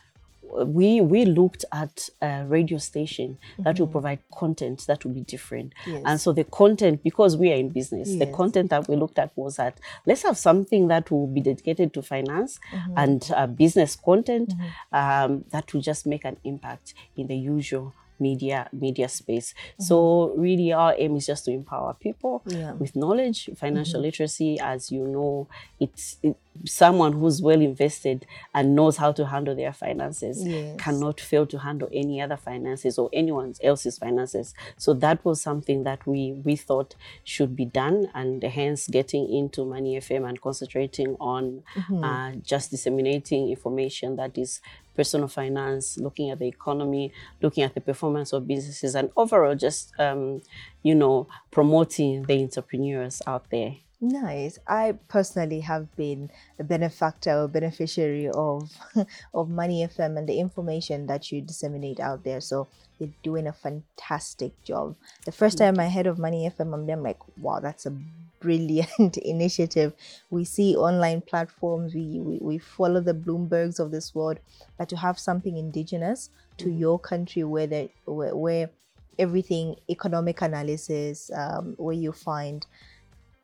we 0.67 1.01
we 1.01 1.25
looked 1.25 1.65
at 1.73 2.09
a 2.23 2.45
radio 2.47 2.79
station 2.79 3.39
that 3.59 3.79
will 3.81 3.89
provide 3.89 4.21
content 4.33 4.85
that 4.87 5.05
will 5.05 5.13
be 5.13 5.21
different 5.23 5.73
Mm-hmm. 5.85 5.93
Yes. 5.93 6.03
and 6.07 6.21
so 6.21 6.33
the 6.33 6.45
content 6.45 7.03
because 7.03 7.37
we 7.37 7.51
are 7.53 7.57
in 7.57 7.71
business 7.71 8.09
the 8.19 8.27
content 8.27 8.71
that 8.71 8.89
we 8.89 8.97
looked 8.97 9.19
at 9.19 9.31
was 9.37 9.57
that 9.57 9.79
let's 10.07 10.23
have 10.23 10.37
something 10.39 10.89
that 10.89 11.11
will 11.11 11.27
be 11.27 11.41
dedicated 11.41 11.93
to 11.95 12.03
finance 12.03 12.61
and 12.97 13.31
uh, 13.35 13.47
business 13.47 13.97
content 13.97 14.53
um, 14.93 15.45
that 15.51 15.73
will 15.73 15.81
just 15.81 16.07
make 16.07 16.25
an 16.25 16.37
impact 16.45 16.95
in 17.17 17.27
the 17.27 17.37
usual 17.37 17.93
media 18.19 18.69
media 18.73 19.09
space. 19.09 19.53
Mm-hmm. 19.53 19.83
So 19.85 20.33
really, 20.37 20.73
our 20.73 20.95
aim 20.99 21.17
is 21.17 21.27
just 21.27 21.45
to 21.47 21.53
empower 21.53 21.95
people 21.95 22.43
Yeah. 22.47 22.73
with 22.73 22.97
knowledge, 22.97 23.51
financial 23.57 24.01
mm-hmm. 24.01 24.05
literacy. 24.07 24.59
As 24.61 24.91
you 24.93 25.07
know, 25.07 25.49
it's 25.81 26.19
it, 26.23 26.37
someone 26.65 27.13
who's 27.15 27.43
well 27.43 27.61
invested 27.61 28.27
and 28.55 28.77
knows 28.77 28.97
how 28.99 29.11
to 29.13 29.27
handle 29.27 29.57
their 29.57 29.73
finances 29.73 30.47
Yes. 30.47 30.77
cannot 30.79 31.21
fail 31.21 31.47
to 31.47 31.59
handle 31.59 31.89
any 31.93 32.21
other 32.21 32.37
finances 32.37 32.99
or 32.99 33.11
anyone 33.13 33.55
else's 33.63 33.99
finances. 33.99 34.55
So 34.77 34.95
that 34.95 35.25
was 35.25 35.41
something 35.41 35.85
that 35.85 36.07
we 36.07 36.33
we 36.45 36.57
thought 36.57 36.95
should 37.25 37.57
be 37.57 37.65
done, 37.65 38.09
and 38.15 38.43
hence 38.43 38.87
getting 38.89 39.33
into 39.33 39.65
Money 39.65 39.97
FM 39.97 40.29
and 40.29 40.41
concentrating 40.41 41.17
on 41.21 41.63
mm-hmm. 41.75 42.05
uh, 42.05 42.33
just 42.43 42.71
disseminating 42.71 43.49
information 43.51 44.17
that 44.17 44.39
is 44.39 44.61
personal 44.97 45.29
finance, 45.29 45.99
looking 45.99 46.31
at 46.31 46.39
the 46.39 46.47
economy, 46.47 47.13
looking 47.43 47.65
at 47.65 47.75
the 47.75 47.81
performance 47.81 48.33
of 48.33 48.47
businesses, 48.47 48.95
and 48.95 49.11
overall 49.17 49.55
just 49.55 49.93
um, 49.99 50.43
you 50.83 50.95
know 50.95 51.27
promoting 51.51 52.23
the 52.25 52.43
entrepreneurs 52.43 53.23
out 53.27 53.51
there. 53.51 53.77
Nice. 54.01 54.59
I 54.67 54.99
personally 55.09 55.61
have 55.61 55.95
been 55.97 56.31
a 56.59 56.65
benefactor 56.65 57.43
or 57.43 57.49
beneficiary 57.49 58.29
of 58.29 58.71
of 59.35 59.49
Money 59.49 59.87
FM 59.87 60.19
and 60.19 60.29
the 60.29 60.39
information 60.39 61.07
that 61.07 61.33
you 61.33 61.41
disseminate 61.41 62.01
out 62.01 62.23
there. 62.23 62.41
So 62.41 62.69
you're 62.99 63.15
doing 63.23 63.47
a 63.47 63.53
fantastic 63.53 64.63
job. 64.63 64.97
The 65.25 65.33
first 65.33 65.59
time 65.59 65.79
I 65.79 65.89
heard 65.89 66.07
of 66.07 66.19
Money 66.19 66.49
FM, 66.49 66.75
I'm 66.75 67.03
like, 67.03 67.19
wow, 67.39 67.61
that's 67.61 67.87
a 67.87 67.97
brilliant 68.45 69.17
initiative. 69.35 69.93
We 70.31 70.45
see 70.45 70.77
online 70.77 71.21
platforms, 71.23 71.95
we, 71.95 72.07
we, 72.29 72.39
we 72.51 72.59
follow 72.59 73.01
the 73.01 73.15
Bloombergs 73.25 73.79
of 73.81 73.91
this 73.91 74.15
world, 74.15 74.39
but 74.79 74.89
to 74.91 74.97
have 74.97 75.19
something 75.19 75.57
indigenous 75.57 76.31
to 76.59 76.71
your 76.71 76.99
country 76.99 77.43
where 77.45 77.67
the 77.67 77.83
where, 78.07 78.35
where 78.45 78.71
everything 79.19 79.77
economic 79.89 80.43
analysis, 80.43 81.31
um, 81.43 81.75
where 81.79 81.95
you 82.05 82.13
find 82.13 82.67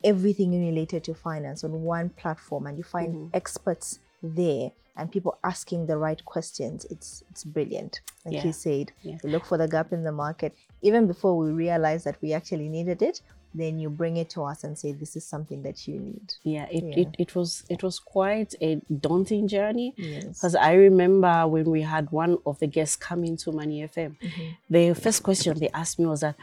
everything 0.03 0.51
related 0.67 1.03
to 1.03 1.13
finance 1.13 1.63
on 1.63 1.71
one 1.83 2.09
platform 2.21 2.65
and 2.67 2.77
you 2.77 2.83
find 2.83 3.29
experts 3.33 3.99
there 4.23 4.71
and 4.97 5.11
people 5.11 5.37
asking 5.43 5.85
the 5.85 5.95
right 5.97 6.21
questions 6.25 6.85
it's 6.89 7.23
it's 7.29 7.43
brilliant 7.43 8.01
like 8.25 8.33
Yeah. 8.35 8.47
you 8.47 8.53
said 8.53 8.91
Yeah. 9.03 9.17
you 9.23 9.29
look 9.29 9.45
for 9.45 9.57
the 9.59 9.67
gap 9.67 9.93
in 9.93 10.03
the 10.03 10.11
market 10.25 10.51
even 10.81 11.05
before 11.07 11.37
we 11.37 11.51
realize 11.65 12.03
that 12.07 12.17
we 12.21 12.33
actually 12.33 12.67
needed 12.77 13.01
it 13.09 13.21
then 13.53 13.79
you 13.79 13.89
bring 13.89 14.15
it 14.17 14.29
to 14.29 14.43
us 14.43 14.63
and 14.63 14.77
say 14.77 14.93
this 14.93 15.15
is 15.15 15.25
something 15.25 15.61
that 15.63 15.87
you 15.87 15.99
need 15.99 16.33
Yeah, 16.43 16.67
it, 16.71 16.83
Yeah. 16.83 16.99
It, 17.01 17.07
it 17.19 17.35
was 17.35 17.63
it 17.69 17.83
was 17.83 17.99
quite 17.99 18.55
a 18.61 18.81
daunting 18.99 19.47
journey. 19.47 19.93
Yes. 19.97 20.25
Because 20.25 20.55
I 20.55 20.73
remember 20.73 21.47
when 21.47 21.65
we 21.65 21.81
had 21.81 22.09
one 22.11 22.37
of 22.45 22.59
the 22.59 22.67
guests 22.67 22.95
come 22.95 23.23
into 23.23 23.51
Money 23.51 23.81
FM, 23.83 24.15
Mm-hmm. 24.21 24.49
the 24.69 24.93
first 24.93 25.23
question 25.23 25.57
they 25.59 25.69
asked 25.73 25.99
me 25.99 26.05
was 26.05 26.21
that, 26.21 26.35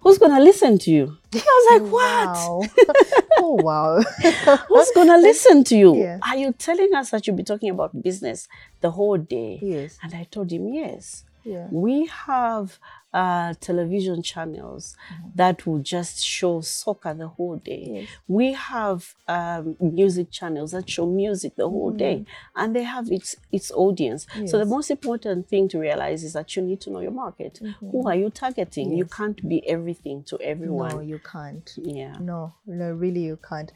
"Who's 0.00 0.18
gonna 0.18 0.40
listen 0.40 0.78
to 0.78 0.90
you?" 0.90 1.16
I 1.34 1.38
was 1.38 1.66
like, 1.80 1.92
"What? 1.92 2.26
wow 2.28 2.62
oh 3.38 3.54
wow 3.62 4.00
Who's 4.68 4.90
gonna 4.94 5.18
listen 5.18 5.64
to 5.64 5.76
you? 5.76 5.96
Yeah. 5.96 6.18
Are 6.22 6.36
you 6.36 6.52
telling 6.52 6.94
us 6.94 7.10
that 7.10 7.26
you'll 7.26 7.36
be 7.36 7.42
talking 7.44 7.70
about 7.70 8.00
business 8.02 8.46
the 8.80 8.90
whole 8.92 9.18
day?" 9.18 9.58
yes 9.62 9.98
And 10.02 10.14
I 10.14 10.24
told 10.30 10.50
him, 10.52 10.68
"Yes." 10.68 11.24
Yeah 11.44 11.68
We 11.70 12.06
have 12.06 12.78
uh, 13.14 13.52
television 13.60 14.22
channels 14.22 14.96
that 15.34 15.66
will 15.66 15.80
just 15.80 16.24
show 16.24 16.62
soccer 16.62 17.12
the 17.12 17.28
whole 17.28 17.56
day. 17.56 17.82
Mm-hmm. 17.86 17.94
Yes. 17.96 18.08
We 18.26 18.52
have 18.54 19.14
um, 19.28 19.76
music 19.80 20.30
channels 20.30 20.70
that 20.72 20.88
show 20.88 21.04
music 21.06 21.56
the 21.56 21.68
whole 21.68 21.90
day, 21.90 22.24
and 22.56 22.74
they 22.74 22.84
have 22.84 23.10
its 23.12 23.36
its 23.52 23.70
audience. 23.70 24.26
So 24.46 24.56
the 24.58 24.64
Mm-hmm. 24.64 24.70
Most 24.70 24.90
important 24.90 25.46
thing 25.48 25.68
to 25.68 25.78
realize 25.78 26.24
is 26.24 26.32
that 26.32 26.56
you 26.56 26.62
need 26.62 26.80
to 26.82 26.90
know 26.90 27.00
your 27.00 27.10
market. 27.24 27.60
Who 27.80 28.08
are 28.08 28.16
you 28.16 28.30
targeting? 28.30 28.92
You 28.96 29.04
Mm-hmm. 29.04 29.22
Can't 29.22 29.48
be 29.48 29.58
everything 29.68 30.22
to 30.30 30.38
everyone. 30.40 30.90
no 30.94 31.00
you 31.00 31.18
can't 31.32 31.68
yeah. 31.76 32.14
No, 32.18 32.54
no, 32.66 32.92
really, 32.92 33.24
you 33.30 33.38
can't. 33.50 33.70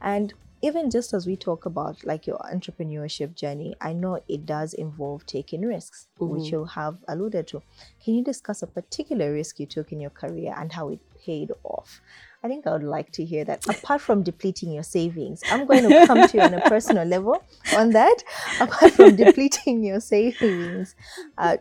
And 0.00 0.34
even 0.62 0.90
just 0.90 1.14
as 1.14 1.26
we 1.26 1.36
talk 1.36 1.66
about 1.66 2.04
like 2.04 2.26
your 2.26 2.38
entrepreneurship 2.38 3.34
journey, 3.34 3.74
I 3.80 3.92
know 3.92 4.20
it 4.28 4.44
does 4.46 4.74
involve 4.74 5.26
taking 5.26 5.62
risks, 5.62 6.08
which 6.18 6.52
you 6.52 6.64
have 6.64 6.98
alluded 7.08 7.46
to. 7.48 7.62
Can 8.04 8.14
you 8.14 8.24
discuss 8.24 8.62
a 8.62 8.66
particular 8.66 9.32
risk 9.32 9.58
you 9.58 9.66
took 9.66 9.92
in 9.92 10.00
your 10.00 10.10
career 10.10 10.54
and 10.56 10.72
how 10.72 10.90
it 10.90 11.00
paid 11.24 11.50
off? 11.64 12.00
I 12.42 12.48
think 12.48 12.66
I 12.66 12.72
would 12.72 12.82
like 12.82 13.12
to 13.12 13.24
hear 13.24 13.44
that. 13.44 13.66
Apart 13.68 14.00
from 14.00 14.22
depleting 14.22 14.72
your 14.72 14.82
savings, 14.82 15.42
I'm 15.50 15.66
going 15.66 15.86
to 15.88 16.06
come 16.06 16.26
to 16.26 16.36
you 16.36 16.42
on 16.42 16.54
a 16.54 16.62
personal 16.62 17.04
level 17.16 17.42
on 17.76 17.90
that. 17.90 18.22
Apart 18.60 18.92
from 18.92 19.16
depleting 19.16 19.84
your 19.84 20.00
savings, 20.00 20.94
uh, 21.36 21.58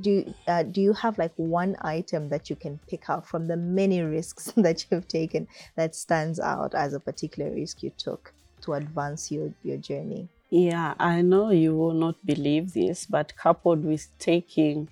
do 0.00 0.34
uh, 0.46 0.62
do 0.62 0.80
you 0.80 0.92
have 0.92 1.18
like 1.18 1.32
one 1.36 1.76
item 1.80 2.28
that 2.28 2.48
you 2.50 2.56
can 2.56 2.78
pick 2.88 3.08
out 3.10 3.26
from 3.26 3.48
the 3.48 3.56
many 3.56 4.00
risks 4.00 4.52
that 4.56 4.86
you've 4.90 5.08
taken 5.08 5.46
that 5.76 5.94
stands 5.94 6.40
out 6.40 6.74
as 6.74 6.94
a 6.94 7.00
particular 7.00 7.50
risk 7.50 7.82
you 7.82 7.90
took 7.90 8.32
to 8.62 8.74
advance 8.74 9.30
your 9.30 9.52
your 9.62 9.76
journey? 9.76 10.28
Yeah, 10.50 10.94
I 10.98 11.20
know 11.20 11.50
you 11.50 11.76
will 11.76 11.92
not 11.92 12.24
believe 12.24 12.72
this, 12.72 13.04
but 13.04 13.36
coupled 13.36 13.84
with 13.84 14.08
taking 14.18 14.88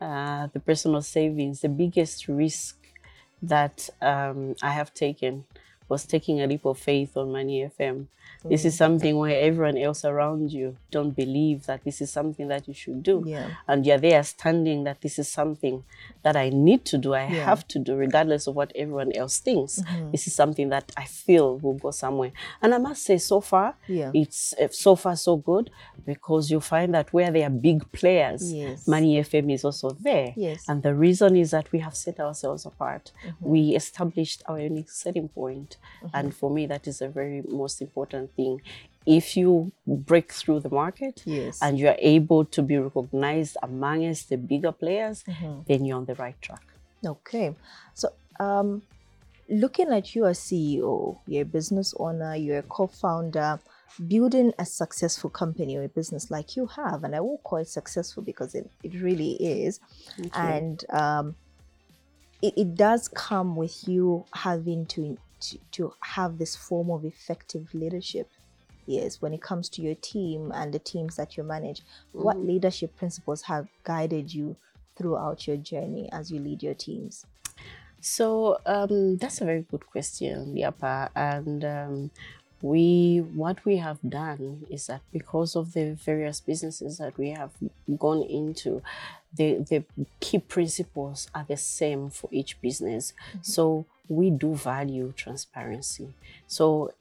uh, 0.00 0.48
the 0.52 0.58
personal 0.58 1.00
savings, 1.00 1.60
the 1.60 1.68
biggest 1.68 2.26
risk 2.26 2.76
that 3.40 3.88
um, 4.02 4.56
I 4.62 4.70
have 4.70 4.92
taken 4.94 5.44
was 5.88 6.04
taking 6.04 6.40
a 6.40 6.46
leap 6.46 6.64
of 6.64 6.78
faith 6.78 7.16
on 7.16 7.32
Money 7.32 7.70
FM. 7.78 8.06
This 8.48 8.64
is 8.64 8.74
mm. 8.74 8.78
something 8.78 9.16
where 9.16 9.40
everyone 9.40 9.76
else 9.76 10.04
around 10.04 10.52
you 10.52 10.76
don't 10.90 11.10
believe 11.10 11.66
that 11.66 11.84
this 11.84 12.00
is 12.00 12.10
something 12.10 12.48
that 12.48 12.68
you 12.68 12.74
should 12.74 13.02
do. 13.02 13.24
Yeah. 13.26 13.50
And 13.66 13.84
you're 13.84 13.98
there 13.98 14.22
standing 14.22 14.84
that 14.84 15.00
this 15.00 15.18
is 15.18 15.30
something 15.30 15.84
that 16.22 16.36
I 16.36 16.50
need 16.50 16.84
to 16.86 16.98
do, 16.98 17.14
I 17.14 17.26
Yeah. 17.26 17.44
have 17.44 17.66
to 17.68 17.78
do, 17.78 17.96
regardless 17.96 18.46
of 18.46 18.54
what 18.54 18.72
everyone 18.76 19.12
else 19.16 19.38
thinks. 19.38 19.80
Mm-hmm. 19.80 20.10
This 20.12 20.26
is 20.26 20.34
something 20.34 20.68
that 20.68 20.92
I 20.96 21.04
feel 21.04 21.58
will 21.58 21.74
go 21.74 21.90
somewhere. 21.90 22.32
And 22.62 22.74
I 22.74 22.78
must 22.78 23.02
say, 23.02 23.18
so 23.18 23.40
far, 23.40 23.74
Yeah. 23.88 24.10
it's 24.14 24.54
uh, 24.60 24.68
so 24.70 24.94
far 24.96 25.16
so 25.16 25.36
good 25.36 25.70
because 26.04 26.50
you 26.50 26.60
find 26.60 26.94
that 26.94 27.12
where 27.12 27.30
there 27.32 27.46
are 27.46 27.50
big 27.50 27.90
players, 27.92 28.52
Yes. 28.52 28.86
Money 28.86 29.18
FM 29.18 29.50
is 29.52 29.64
also 29.64 29.90
there. 29.90 30.34
Yes. 30.36 30.64
And 30.68 30.82
the 30.82 30.94
reason 30.94 31.36
is 31.36 31.50
that 31.50 31.72
we 31.72 31.80
have 31.80 31.96
set 31.96 32.20
ourselves 32.20 32.64
apart. 32.64 33.10
Mm-hmm. 33.26 33.48
We 33.48 33.60
established 33.74 34.42
our 34.46 34.60
unique 34.60 34.90
selling 34.90 35.28
point. 35.28 35.75
And 36.14 36.34
for 36.34 36.50
me, 36.50 36.66
that 36.66 36.86
is 36.86 37.00
a 37.02 37.08
very 37.08 37.42
most 37.48 37.80
important 37.82 38.34
thing. 38.34 38.60
If 39.04 39.36
you 39.36 39.72
break 39.86 40.32
through 40.32 40.60
the 40.60 40.70
market 40.70 41.22
Yes. 41.26 41.60
and 41.62 41.78
you 41.78 41.88
are 41.88 41.96
able 41.98 42.44
to 42.46 42.62
be 42.62 42.76
recognized 42.76 43.56
amongst 43.62 44.28
the 44.30 44.36
bigger 44.36 44.72
players, 44.72 45.24
then 45.68 45.84
you're 45.84 45.96
on 45.98 46.06
the 46.06 46.14
right 46.16 46.40
track. 46.40 46.62
okay 47.04 47.54
so 47.94 48.08
um 48.40 48.82
looking 49.48 49.92
at 49.92 50.14
you 50.14 50.24
as 50.26 50.38
ceo 50.40 51.18
you're 51.26 51.42
a 51.42 51.44
business 51.58 51.94
owner 51.98 52.34
you're 52.34 52.58
a 52.58 52.62
co-founder 52.62 53.60
building 54.08 54.52
a 54.58 54.64
successful 54.66 55.30
company 55.30 55.76
or 55.76 55.84
a 55.84 55.88
business 55.88 56.30
like 56.30 56.56
you 56.56 56.66
have 56.66 57.04
and 57.04 57.14
i 57.14 57.20
will 57.20 57.38
call 57.44 57.58
it 57.60 57.68
successful 57.68 58.22
because 58.24 58.54
it, 58.54 58.68
it 58.82 58.94
really 59.00 59.32
is 59.34 59.78
and 60.34 60.84
um 60.90 61.36
it, 62.42 62.54
it 62.56 62.74
does 62.74 63.08
come 63.08 63.56
with 63.56 63.86
you 63.88 64.24
having 64.34 64.84
to, 64.86 65.16
to 65.40 65.58
to 65.72 65.92
have 66.00 66.38
this 66.38 66.56
form 66.56 66.90
of 66.90 67.04
effective 67.04 67.72
leadership 67.74 68.28
yes 68.86 69.20
when 69.20 69.32
it 69.32 69.42
comes 69.42 69.68
to 69.68 69.82
your 69.82 69.94
team 69.96 70.52
and 70.54 70.72
the 70.72 70.78
teams 70.78 71.16
that 71.16 71.36
you 71.36 71.42
manage 71.42 71.82
what 72.12 72.38
leadership 72.38 72.96
principles 72.96 73.42
have 73.42 73.68
guided 73.84 74.32
you 74.32 74.56
throughout 74.96 75.46
your 75.46 75.56
journey 75.56 76.08
as 76.12 76.30
you 76.30 76.40
lead 76.40 76.62
your 76.62 76.74
teams 76.74 77.24
So 78.00 78.58
um, 78.66 79.16
that's 79.16 79.40
a 79.40 79.44
very 79.44 79.62
good 79.62 79.86
question, 79.86 80.54
Yapa. 80.54 81.08
And 81.16 81.64
um, 81.64 82.10
we, 82.62 83.18
what 83.34 83.64
we 83.64 83.78
have 83.78 83.98
done 84.08 84.66
is 84.70 84.86
that 84.86 85.02
because 85.12 85.56
of 85.56 85.72
the 85.72 85.94
various 85.94 86.40
businesses 86.40 86.98
that 86.98 87.16
we 87.18 87.30
have 87.30 87.50
gone 87.98 88.22
into, 88.22 88.82
the 89.34 89.58
the 89.68 89.84
key 90.20 90.38
principles 90.38 91.28
are 91.34 91.44
the 91.48 91.56
same 91.56 92.10
for 92.10 92.28
each 92.32 92.60
business. 92.60 93.12
So 93.42 93.86
we 94.08 94.30
do 94.30 94.54
value 94.54 95.12
transparency. 95.16 96.14
So 96.46 96.92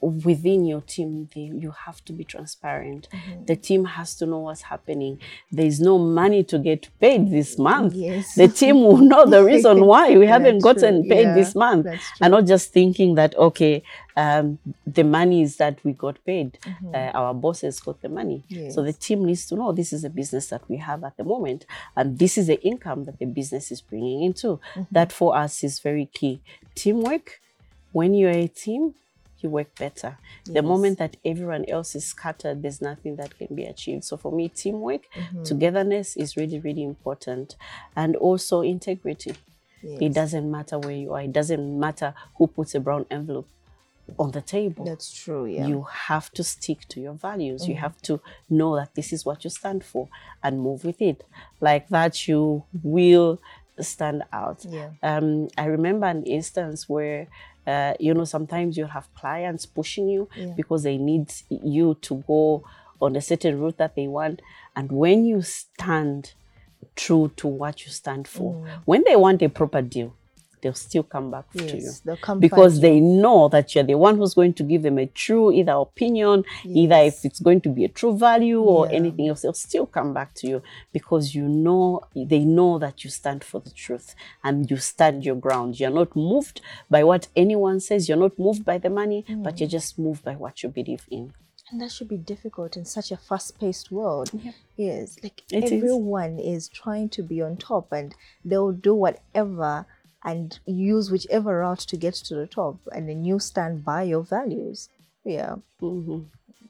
within 0.00 0.64
your 0.64 0.80
team 0.80 1.28
you 1.34 1.70
have 1.86 2.02
to 2.06 2.12
be 2.12 2.24
transparent. 2.24 3.08
The 3.46 3.56
team 3.56 3.84
has 3.84 4.14
to 4.16 4.26
know 4.26 4.38
what's 4.40 4.62
happening. 4.62 5.20
There 5.52 5.66
is 5.66 5.80
no 5.80 5.98
money 5.98 6.42
to 6.44 6.58
get 6.58 6.88
paid 7.00 7.30
this 7.30 7.58
month. 7.58 7.94
Yes. 7.94 8.34
the 8.34 8.48
team 8.48 8.76
will 8.82 8.96
know 9.12 9.26
the 9.26 9.44
reason 9.44 9.84
why 9.84 10.16
we 10.16 10.26
haven't 10.26 10.60
gotten 10.62 11.02
true. 11.02 11.10
paid 11.10 11.22
Yeah, 11.24 11.34
this 11.34 11.54
month. 11.54 11.86
and 12.20 12.30
not 12.32 12.46
just 12.46 12.72
thinking 12.72 13.14
that 13.16 13.36
okay 13.36 13.82
um, 14.16 14.58
the 14.86 15.04
money 15.04 15.42
is 15.42 15.56
that 15.56 15.82
we 15.84 15.92
got 15.92 16.22
paid. 16.26 16.58
Uh, 16.92 16.96
our 17.14 17.32
bosses 17.32 17.80
got 17.80 18.00
the 18.02 18.08
money. 18.08 18.42
So 18.70 18.82
the 18.82 18.92
team 18.92 19.24
needs 19.24 19.46
to 19.46 19.56
know 19.56 19.72
this 19.72 19.92
is 19.92 20.04
a 20.04 20.10
business 20.10 20.48
that 20.48 20.62
we 20.68 20.76
have 20.78 21.04
at 21.04 21.16
the 21.16 21.24
moment 21.24 21.64
and 21.96 22.18
this 22.18 22.36
is 22.36 22.48
the 22.48 22.60
income 22.62 23.04
that 23.04 23.18
the 23.18 23.26
business 23.26 23.70
is 23.70 23.80
bringing 23.80 24.22
into. 24.22 24.60
That 24.90 25.12
for 25.12 25.36
us 25.36 25.62
is 25.64 25.78
very 25.80 26.06
key. 26.06 26.40
Teamwork. 26.74 27.40
When 27.92 28.14
you're 28.14 28.30
a 28.30 28.46
team 28.46 28.94
you 29.42 29.50
work 29.50 29.74
better. 29.78 30.18
The 30.46 30.62
moment 30.62 30.98
that 30.98 31.16
everyone 31.24 31.64
else 31.68 31.94
is 31.94 32.04
scattered, 32.04 32.62
there's 32.62 32.80
nothing 32.80 33.16
that 33.16 33.36
can 33.38 33.54
be 33.54 33.64
achieved. 33.64 34.04
So 34.04 34.16
for 34.16 34.32
me, 34.32 34.48
teamwork, 34.48 35.02
Mm-hmm. 35.14 35.42
togetherness 35.44 36.16
is 36.16 36.36
really, 36.36 36.58
really 36.60 36.82
important. 36.82 37.56
And 37.96 38.16
also 38.16 38.60
integrity. 38.62 39.34
It 39.82 40.12
doesn't 40.12 40.50
matter 40.50 40.78
where 40.78 40.94
you 40.94 41.14
are, 41.14 41.22
it 41.22 41.32
doesn't 41.32 41.80
matter 41.80 42.12
who 42.36 42.46
puts 42.48 42.74
a 42.74 42.80
brown 42.80 43.06
envelope 43.10 43.48
on 44.18 44.30
the 44.32 44.42
table. 44.42 44.84
That's 44.84 45.10
true. 45.12 45.46
Yeah. 45.46 45.66
You 45.66 45.82
have 45.90 46.30
to 46.32 46.44
stick 46.44 46.80
to 46.88 47.00
your 47.00 47.14
values. 47.14 47.62
Mm. 47.62 47.68
You 47.68 47.74
have 47.76 48.00
to 48.02 48.20
know 48.50 48.76
that 48.76 48.94
this 48.94 49.12
is 49.12 49.24
what 49.24 49.42
you 49.44 49.50
stand 49.50 49.82
for 49.84 50.08
and 50.42 50.60
move 50.60 50.84
with 50.84 51.00
it. 51.00 51.24
Like 51.60 51.88
that, 51.88 52.28
you 52.28 52.64
will 52.82 53.40
stand 53.80 54.22
out. 54.32 54.66
Yeah. 54.68 54.90
Um, 55.02 55.48
I 55.56 55.64
remember 55.66 56.06
an 56.06 56.24
instance 56.24 56.86
where, 56.88 57.28
uh, 57.66 57.94
you 58.00 58.14
know, 58.14 58.24
sometimes 58.24 58.76
you'll 58.76 58.88
have 58.88 59.12
clients 59.14 59.66
pushing 59.66 60.08
you 60.08 60.28
Yeah. 60.36 60.54
because 60.56 60.82
they 60.82 60.96
need 60.98 61.32
you 61.50 61.94
to 62.02 62.16
go 62.26 62.64
on 63.00 63.16
a 63.16 63.20
certain 63.20 63.58
route 63.60 63.76
that 63.78 63.94
they 63.94 64.06
want. 64.08 64.40
And 64.76 64.90
when 64.92 65.24
you 65.24 65.42
stand 65.42 66.34
true 66.96 67.30
to 67.36 67.46
what 67.48 67.84
you 67.86 67.92
stand 67.92 68.26
for, 68.28 68.54
Mm. 68.54 68.68
when 68.84 69.04
they 69.04 69.16
want 69.16 69.42
a 69.42 69.48
proper 69.48 69.82
deal, 69.82 70.14
they'll 70.62 70.74
still 70.74 71.02
come 71.02 71.30
back 71.30 71.50
to 71.52 71.64
you 71.76 71.90
they'll 72.04 72.16
come 72.16 72.38
because 72.40 72.80
they 72.80 73.00
know 73.00 73.48
that 73.48 73.74
you're 73.74 73.84
the 73.84 73.94
one 73.94 74.16
who's 74.16 74.34
going 74.34 74.52
to 74.54 74.62
give 74.62 74.82
them 74.82 74.98
a 74.98 75.06
true 75.06 75.50
either 75.52 75.72
opinion, 75.72 76.44
either 76.64 76.96
if 76.96 77.24
it's 77.24 77.40
going 77.40 77.60
to 77.60 77.68
be 77.68 77.84
a 77.84 77.88
true 77.88 78.16
value 78.16 78.60
or 78.60 78.86
Yeah. 78.86 78.92
anything 78.96 79.28
else, 79.28 79.42
they'll 79.42 79.52
still 79.52 79.86
come 79.86 80.12
back 80.14 80.34
to 80.34 80.46
you 80.48 80.62
because 80.92 81.34
you 81.34 81.48
know 81.48 82.00
they 82.14 82.40
know 82.44 82.78
that 82.78 83.04
you 83.04 83.10
stand 83.10 83.42
for 83.44 83.60
the 83.60 83.70
truth 83.70 84.14
and 84.44 84.70
you 84.70 84.76
stand 84.76 85.24
your 85.24 85.36
ground. 85.36 85.78
You're 85.80 85.90
not 85.90 86.14
moved 86.14 86.60
by 86.88 87.04
what 87.04 87.28
anyone 87.36 87.80
says, 87.80 88.08
you're 88.08 88.18
not 88.18 88.38
moved 88.38 88.64
by 88.64 88.78
the 88.78 88.90
money, 88.90 89.24
but 89.28 89.54
Mm. 89.54 89.60
you're 89.60 89.68
just 89.68 89.98
moved 89.98 90.24
by 90.24 90.34
what 90.36 90.62
you 90.62 90.68
believe 90.68 91.06
in. 91.10 91.32
And 91.70 91.80
that 91.80 91.92
should 91.92 92.08
be 92.08 92.16
difficult 92.16 92.76
in 92.76 92.84
such 92.84 93.12
a 93.12 93.16
fast-paced 93.16 93.92
world. 93.92 94.30
Yes, 94.76 95.16
like 95.22 95.42
It 95.52 95.64
is. 95.64 95.72
everyone 95.72 96.38
is. 96.40 96.68
trying 96.68 97.08
to 97.10 97.22
be 97.22 97.40
on 97.40 97.56
top, 97.58 97.92
and 97.92 98.12
they'll 98.44 98.72
do 98.72 98.92
whatever 98.94 99.86
and 100.24 100.58
use 100.66 101.10
whichever 101.10 101.58
route 101.60 101.78
to 101.80 101.96
get 101.96 102.14
to 102.14 102.34
the 102.34 102.46
top, 102.46 102.76
and 102.92 103.08
then 103.08 103.24
you 103.24 103.38
stand 103.38 103.84
by 103.84 104.02
your 104.02 104.22
values. 104.22 104.88
Yeah, 105.24 105.56
Mhm. 105.80 106.26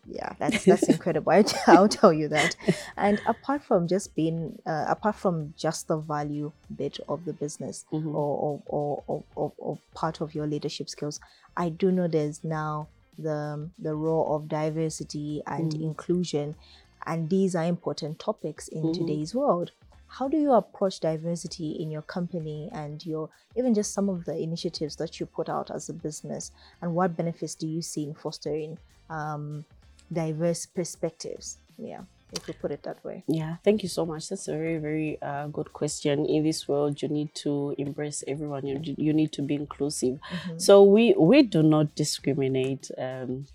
yeah, 0.07 0.33
that's 0.39 0.65
that's 0.65 0.89
incredible. 0.89 1.33
I, 1.33 1.45
I'll 1.67 1.89
tell 1.89 2.13
you 2.13 2.29
that. 2.29 2.57
And 2.97 3.21
apart 3.27 3.63
from 3.63 3.87
just 3.89 4.15
being, 4.15 4.59
uh, 4.67 4.87
apart 4.89 5.17
from 5.17 5.55
just 5.57 5.89
the 5.89 5.97
value 5.99 6.53
bit 6.75 6.99
of 7.09 7.25
the 7.25 7.33
business 7.33 7.85
or, 8.15 8.37
or, 8.37 8.63
or, 8.67 9.03
or, 9.07 9.23
or, 9.37 9.53
or 9.59 9.79
part 9.95 10.21
of 10.21 10.35
your 10.35 10.47
leadership 10.47 10.89
skills, 10.89 11.21
I 11.57 11.69
do 11.69 11.91
know 11.93 12.09
there's 12.09 12.43
now 12.45 12.89
the 13.19 13.69
the 13.79 13.95
role 13.95 14.35
of 14.35 14.49
diversity 14.49 15.43
and 15.47 15.75
inclusion, 15.83 16.55
and 17.07 17.29
these 17.31 17.55
are 17.55 17.65
important 17.65 18.19
topics 18.19 18.69
in 18.69 18.91
today's 18.93 19.35
world. 19.35 19.73
How 20.11 20.27
do 20.29 20.37
you 20.37 20.53
approach 20.53 21.01
diversity 21.01 21.71
in 21.83 21.91
your 21.91 22.03
company 22.03 22.69
and 22.73 23.05
your 23.07 23.31
even 23.57 23.75
just 23.75 23.95
some 23.95 24.09
of 24.09 24.25
the 24.25 24.37
initiatives 24.37 24.97
that 24.97 25.21
you 25.21 25.27
put 25.27 25.49
out 25.49 25.71
as 25.71 25.89
a 25.89 25.93
business, 25.93 26.53
and 26.83 26.95
what 26.95 27.17
benefits 27.17 27.55
do 27.55 27.67
you 27.67 27.81
see 27.81 28.05
in 28.05 28.15
fostering 28.15 28.77
um, 29.09 29.65
diverse 30.13 30.67
perspectives? 30.67 31.59
Yeah, 31.79 32.01
if 32.33 32.47
we 32.47 32.53
put 32.55 32.73
it 32.73 32.83
that 32.83 33.03
way. 33.05 33.23
Yeah, 33.29 33.57
thank 33.65 33.83
you 33.83 33.89
so 33.89 34.05
much. 34.05 34.29
That's 34.29 34.49
a 34.49 34.53
very, 34.53 34.79
very 34.79 35.23
uh, 35.23 35.47
good 35.47 35.73
question. 35.73 36.27
In 36.27 36.43
this 36.43 36.69
world, 36.69 37.01
you 37.01 37.09
need 37.09 37.35
to 37.37 37.75
embrace 37.79 38.23
everyone. 38.27 38.67
You, 38.67 38.81
you 38.99 39.13
need 39.13 39.33
to 39.33 39.43
be 39.43 39.55
inclusive. 39.55 40.19
So 40.57 40.83
we 40.83 41.15
we 41.17 41.43
do 41.43 41.63
not 41.63 41.95
discriminate 41.95 42.91
um, 42.99 43.47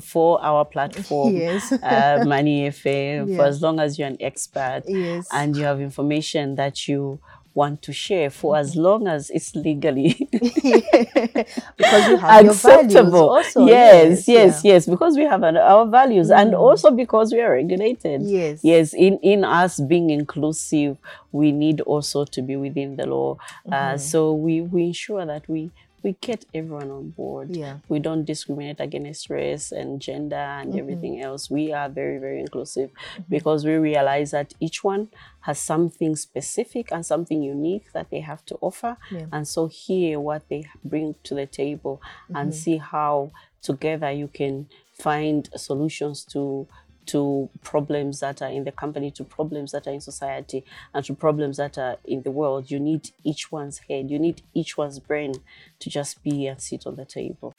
for 0.00 0.42
our 0.44 0.64
platform, 0.64 1.34
Yes. 1.36 1.72
uh, 1.72 2.24
Money 2.26 2.68
FM. 2.68 3.36
For 3.36 3.44
as 3.44 3.60
long 3.62 3.80
as 3.80 3.98
you're 3.98 4.08
an 4.08 4.16
expert 4.20 4.82
Yes. 4.86 5.28
and 5.32 5.56
you 5.56 5.64
have 5.64 5.80
information 5.80 6.54
that 6.56 6.88
you 6.88 7.18
want 7.54 7.82
to 7.82 7.92
share, 7.92 8.30
for 8.30 8.56
as 8.56 8.76
long 8.76 9.08
as 9.08 9.30
it's 9.30 9.54
legally 9.56 10.28
because 10.32 12.08
you 12.08 12.16
have 12.16 12.42
your 12.44 12.52
acceptable. 12.52 13.30
also. 13.30 13.66
yes, 13.66 14.28
yes, 14.28 14.64
yeah. 14.64 14.74
yes, 14.74 14.86
because 14.86 15.16
we 15.16 15.24
have 15.24 15.42
our 15.42 15.86
values, 15.86 16.30
and 16.30 16.54
also 16.54 16.90
because 16.90 17.32
we 17.32 17.40
are 17.40 17.52
regulated. 17.52 18.22
Yes. 18.22 18.60
yes. 18.62 18.94
In 18.94 19.18
in 19.22 19.44
us 19.44 19.80
being 19.80 20.10
inclusive, 20.10 20.96
we 21.32 21.50
need 21.52 21.80
also 21.82 22.24
to 22.26 22.42
be 22.42 22.56
within 22.56 22.96
the 22.96 23.06
law. 23.06 23.34
Mm-hmm. 23.66 23.72
Uh, 23.72 23.98
so 23.98 24.32
we 24.34 24.60
we 24.60 24.84
ensure 24.84 25.24
that 25.26 25.48
we 25.48 25.70
we 26.02 26.12
get 26.20 26.44
everyone 26.54 26.90
on 26.90 27.10
board. 27.10 27.56
Yeah. 27.56 27.78
We 27.88 27.98
don't 27.98 28.24
discriminate 28.24 28.80
against 28.80 29.28
race 29.30 29.72
and 29.72 30.00
gender 30.00 30.36
and 30.36 30.68
Mm-hmm. 30.70 30.78
everything 30.78 31.20
else. 31.20 31.50
We 31.50 31.72
are 31.72 31.88
very, 31.88 32.18
very 32.18 32.40
inclusive 32.40 32.90
because 33.28 33.64
we 33.64 33.74
realize 33.74 34.30
that 34.30 34.54
each 34.60 34.84
one 34.84 35.08
has 35.40 35.58
something 35.58 36.14
specific 36.16 36.92
and 36.92 37.04
something 37.04 37.42
unique 37.42 37.92
that 37.94 38.10
they 38.10 38.20
have 38.20 38.44
to 38.46 38.56
offer. 38.60 38.96
Yeah. 39.10 39.26
And 39.32 39.46
so 39.48 39.66
hear 39.66 40.20
what 40.20 40.48
they 40.48 40.64
bring 40.84 41.14
to 41.24 41.34
the 41.34 41.46
table 41.46 42.00
and 42.28 42.50
Mm-hmm. 42.52 42.58
see 42.62 42.76
how 42.78 43.30
together 43.62 44.10
you 44.12 44.28
can 44.28 44.68
find 44.94 45.48
solutions 45.56 46.24
to 46.24 46.66
to 47.08 47.48
problems 47.62 48.20
that 48.20 48.40
are 48.42 48.50
in 48.50 48.64
the 48.64 48.72
company, 48.72 49.10
to 49.12 49.24
problems 49.24 49.72
that 49.72 49.86
are 49.86 49.92
in 49.92 50.00
society, 50.00 50.64
and 50.94 51.04
to 51.04 51.14
problems 51.14 51.56
that 51.56 51.76
are 51.78 51.96
in 52.04 52.22
the 52.22 52.30
world. 52.30 52.70
You 52.70 52.78
need 52.78 53.10
each 53.24 53.50
one's 53.50 53.78
head, 53.88 54.10
you 54.10 54.18
need 54.18 54.42
each 54.54 54.76
one's 54.76 54.98
brain 54.98 55.34
to 55.80 55.90
just 55.90 56.22
be 56.22 56.46
and 56.46 56.60
sit 56.60 56.86
on 56.86 56.96
the 56.96 57.04
table. 57.04 57.54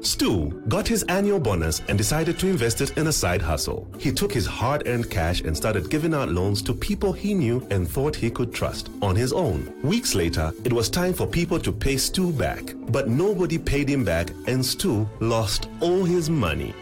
Stu 0.00 0.50
got 0.68 0.88
his 0.88 1.04
annual 1.04 1.38
bonus 1.38 1.80
and 1.88 1.96
decided 1.96 2.38
to 2.40 2.48
invest 2.48 2.80
it 2.80 2.96
in 2.96 3.06
a 3.06 3.12
side 3.12 3.42
hustle. 3.42 3.88
He 3.98 4.12
took 4.12 4.32
his 4.32 4.46
hard 4.46 4.86
earned 4.86 5.10
cash 5.10 5.42
and 5.42 5.56
started 5.56 5.90
giving 5.90 6.14
out 6.14 6.28
loans 6.28 6.62
to 6.62 6.74
people 6.74 7.12
he 7.12 7.34
knew 7.34 7.66
and 7.70 7.88
thought 7.88 8.16
he 8.16 8.30
could 8.30 8.52
trust 8.52 8.90
on 9.00 9.14
his 9.14 9.32
own. 9.32 9.72
Weeks 9.82 10.14
later, 10.14 10.52
it 10.64 10.72
was 10.72 10.88
time 10.88 11.12
for 11.12 11.26
people 11.26 11.60
to 11.60 11.72
pay 11.72 11.96
Stu 11.96 12.32
back, 12.32 12.74
but 12.88 13.08
nobody 13.08 13.58
paid 13.58 13.88
him 13.88 14.04
back 14.04 14.30
and 14.46 14.64
Stu 14.64 15.08
lost 15.20 15.68
all 15.80 16.04
his 16.04 16.28
money. 16.28 16.74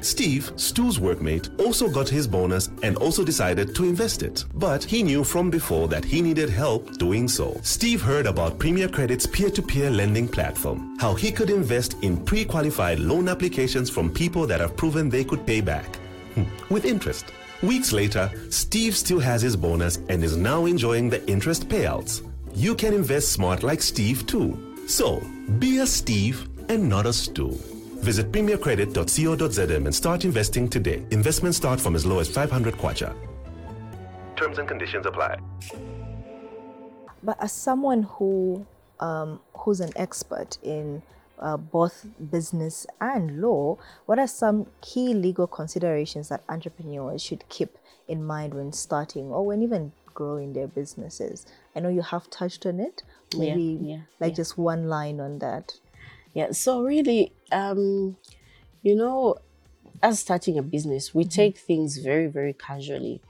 Steve, 0.00 0.52
Stu's 0.56 0.98
workmate, 0.98 1.48
also 1.60 1.88
got 1.88 2.08
his 2.08 2.26
bonus 2.26 2.70
and 2.82 2.96
also 2.96 3.24
decided 3.24 3.74
to 3.74 3.84
invest 3.84 4.22
it. 4.22 4.44
But 4.54 4.84
he 4.84 5.02
knew 5.02 5.24
from 5.24 5.50
before 5.50 5.88
that 5.88 6.04
he 6.04 6.22
needed 6.22 6.50
help 6.50 6.98
doing 6.98 7.28
so. 7.28 7.58
Steve 7.62 8.02
heard 8.02 8.26
about 8.26 8.58
Premier 8.58 8.88
Credit's 8.88 9.26
peer 9.26 9.50
to 9.50 9.62
peer 9.62 9.90
lending 9.90 10.28
platform, 10.28 10.96
how 10.98 11.14
he 11.14 11.30
could 11.32 11.50
invest 11.50 11.96
in 12.02 12.16
pre 12.24 12.44
qualified 12.44 12.98
loan 13.00 13.28
applications 13.28 13.90
from 13.90 14.10
people 14.10 14.46
that 14.46 14.60
have 14.60 14.76
proven 14.76 15.08
they 15.08 15.24
could 15.24 15.46
pay 15.46 15.60
back 15.60 15.98
Hmm, 16.36 16.44
with 16.68 16.84
interest. 16.84 17.32
Weeks 17.62 17.92
later, 17.92 18.30
Steve 18.50 18.94
still 18.94 19.20
has 19.20 19.40
his 19.40 19.56
bonus 19.56 19.96
and 20.10 20.22
is 20.22 20.36
now 20.36 20.66
enjoying 20.66 21.08
the 21.08 21.26
interest 21.26 21.68
payouts. 21.68 22.20
You 22.54 22.74
can 22.74 22.92
invest 22.92 23.32
smart 23.32 23.62
like 23.62 23.80
Steve 23.80 24.26
too. 24.26 24.76
So, 24.86 25.20
be 25.58 25.78
a 25.78 25.86
Steve 25.86 26.46
and 26.68 26.88
not 26.88 27.06
a 27.06 27.12
Stu. 27.12 27.58
Visit 27.98 28.30
premiercredit.co.zm 28.32 29.84
and 29.86 29.94
start 29.94 30.24
investing 30.24 30.68
today. 30.68 31.04
Investments 31.10 31.56
start 31.56 31.80
from 31.80 31.94
as 31.96 32.06
low 32.06 32.18
as 32.18 32.28
500 32.28 32.74
kwacha. 32.74 33.14
Terms 34.36 34.58
and 34.58 34.68
conditions 34.68 35.06
apply. 35.06 35.38
But 37.22 37.42
as 37.42 37.52
someone 37.52 38.04
who 38.04 38.66
um, 39.00 39.40
who's 39.54 39.80
an 39.80 39.90
expert 39.96 40.58
in 40.62 41.02
uh, 41.38 41.56
both 41.56 42.06
business 42.30 42.86
and 43.00 43.40
law, 43.40 43.78
what 44.06 44.18
are 44.18 44.26
some 44.26 44.66
key 44.80 45.12
legal 45.12 45.46
considerations 45.46 46.28
that 46.28 46.42
entrepreneurs 46.48 47.22
should 47.22 47.46
keep 47.48 47.76
in 48.08 48.24
mind 48.24 48.54
when 48.54 48.72
starting 48.72 49.26
or 49.30 49.44
when 49.44 49.62
even 49.62 49.92
growing 50.14 50.52
their 50.52 50.66
businesses? 50.68 51.46
I 51.74 51.80
know 51.80 51.88
you 51.88 52.02
have 52.02 52.30
touched 52.30 52.64
on 52.66 52.80
it. 52.80 53.02
Yeah, 53.32 53.38
Maybe 53.54 53.78
yeah, 53.82 53.98
like 54.20 54.32
yeah. 54.32 54.36
just 54.36 54.56
one 54.56 54.88
line 54.88 55.20
on 55.20 55.40
that. 55.40 55.74
Yeah, 56.36 56.52
so 56.52 56.82
really, 56.82 57.32
um, 57.50 58.18
you 58.82 58.96
know, 58.96 59.38
as 60.02 60.20
starting 60.20 60.58
a 60.58 60.62
business, 60.62 61.14
we 61.14 61.24
take 61.24 61.58
things 61.58 61.98
very, 61.98 62.26
very 62.28 62.54
casually. 62.54 63.22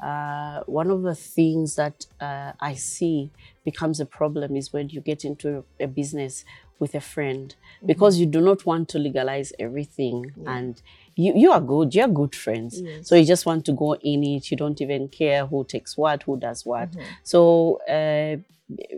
Uh, 0.00 0.62
one 0.66 0.90
of 0.90 1.02
the 1.02 1.14
things 1.14 1.76
that 1.76 2.06
uh, 2.20 2.52
I 2.60 2.74
see 2.74 3.32
becomes 3.64 4.00
a 4.00 4.06
problem 4.06 4.56
is 4.56 4.72
when 4.72 4.90
you 4.90 5.02
get 5.02 5.24
into 5.26 5.64
a, 5.80 5.84
a 5.84 5.88
business 5.88 6.44
with 6.78 6.94
a 6.94 7.00
friend 7.00 7.54
because 7.86 8.18
you 8.18 8.26
do 8.26 8.40
not 8.40 8.66
want 8.66 8.88
to 8.90 8.98
legalize 8.98 9.52
everything 9.58 10.36
and 10.46 10.82
you, 11.16 11.32
you 11.34 11.52
are 11.52 11.60
good, 11.60 11.94
you're 11.94 12.08
good 12.08 12.34
friends. 12.34 12.80
So 13.02 13.14
you 13.16 13.24
just 13.24 13.46
want 13.46 13.64
to 13.66 13.72
go 13.72 13.94
in 13.96 14.24
it, 14.24 14.50
you 14.50 14.56
don't 14.56 14.80
even 14.80 15.08
care 15.08 15.46
who 15.46 15.64
takes 15.64 15.96
what, 15.96 16.22
who 16.24 16.38
does 16.38 16.64
what. 16.66 16.88
So, 17.22 17.80
uh, 17.88 18.36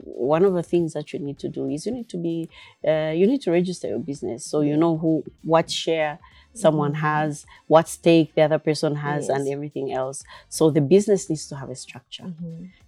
one 0.05 0.45
of 0.45 0.55
the 0.55 0.63
things 0.63 0.93
that 0.93 1.13
you 1.13 1.19
need 1.19 1.39
to 1.41 1.49
do 1.49 1.69
is 1.69 1.87
you 1.87 1.93
need 1.93 2.09
to 2.09 2.17
be 2.17 2.49
uh, 2.87 3.13
you 3.15 3.27
need 3.27 3.43
to 3.43 3.51
register 3.51 3.89
your 3.89 3.99
business 3.99 4.45
so 4.47 4.61
you 4.61 4.77
know 4.77 4.97
who 4.97 5.25
what 5.43 5.69
share 5.71 6.19
someone 6.55 6.95
has 6.95 7.45
what 7.67 7.89
stake 7.89 8.33
the 8.37 8.43
other 8.43 8.59
person 8.61 8.95
has 8.95 9.29
and 9.29 9.47
everything 9.49 9.93
else. 9.93 10.23
So 10.49 10.71
the 10.71 10.81
business 10.81 11.29
needs 11.29 11.47
to 11.49 11.57
have 11.57 11.69
a 11.69 11.75
structure. 11.75 12.33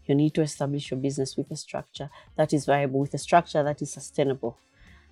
You 0.06 0.14
need 0.14 0.32
to 0.34 0.42
establish 0.42 0.90
your 0.90 1.00
business 1.00 1.36
with 1.36 1.50
a 1.50 1.56
structure 1.56 2.08
that 2.36 2.52
is 2.52 2.64
viable 2.64 3.00
with 3.00 3.12
a 3.12 3.18
structure 3.18 3.62
that 3.64 3.82
is 3.82 3.90
sustainable. 3.92 4.56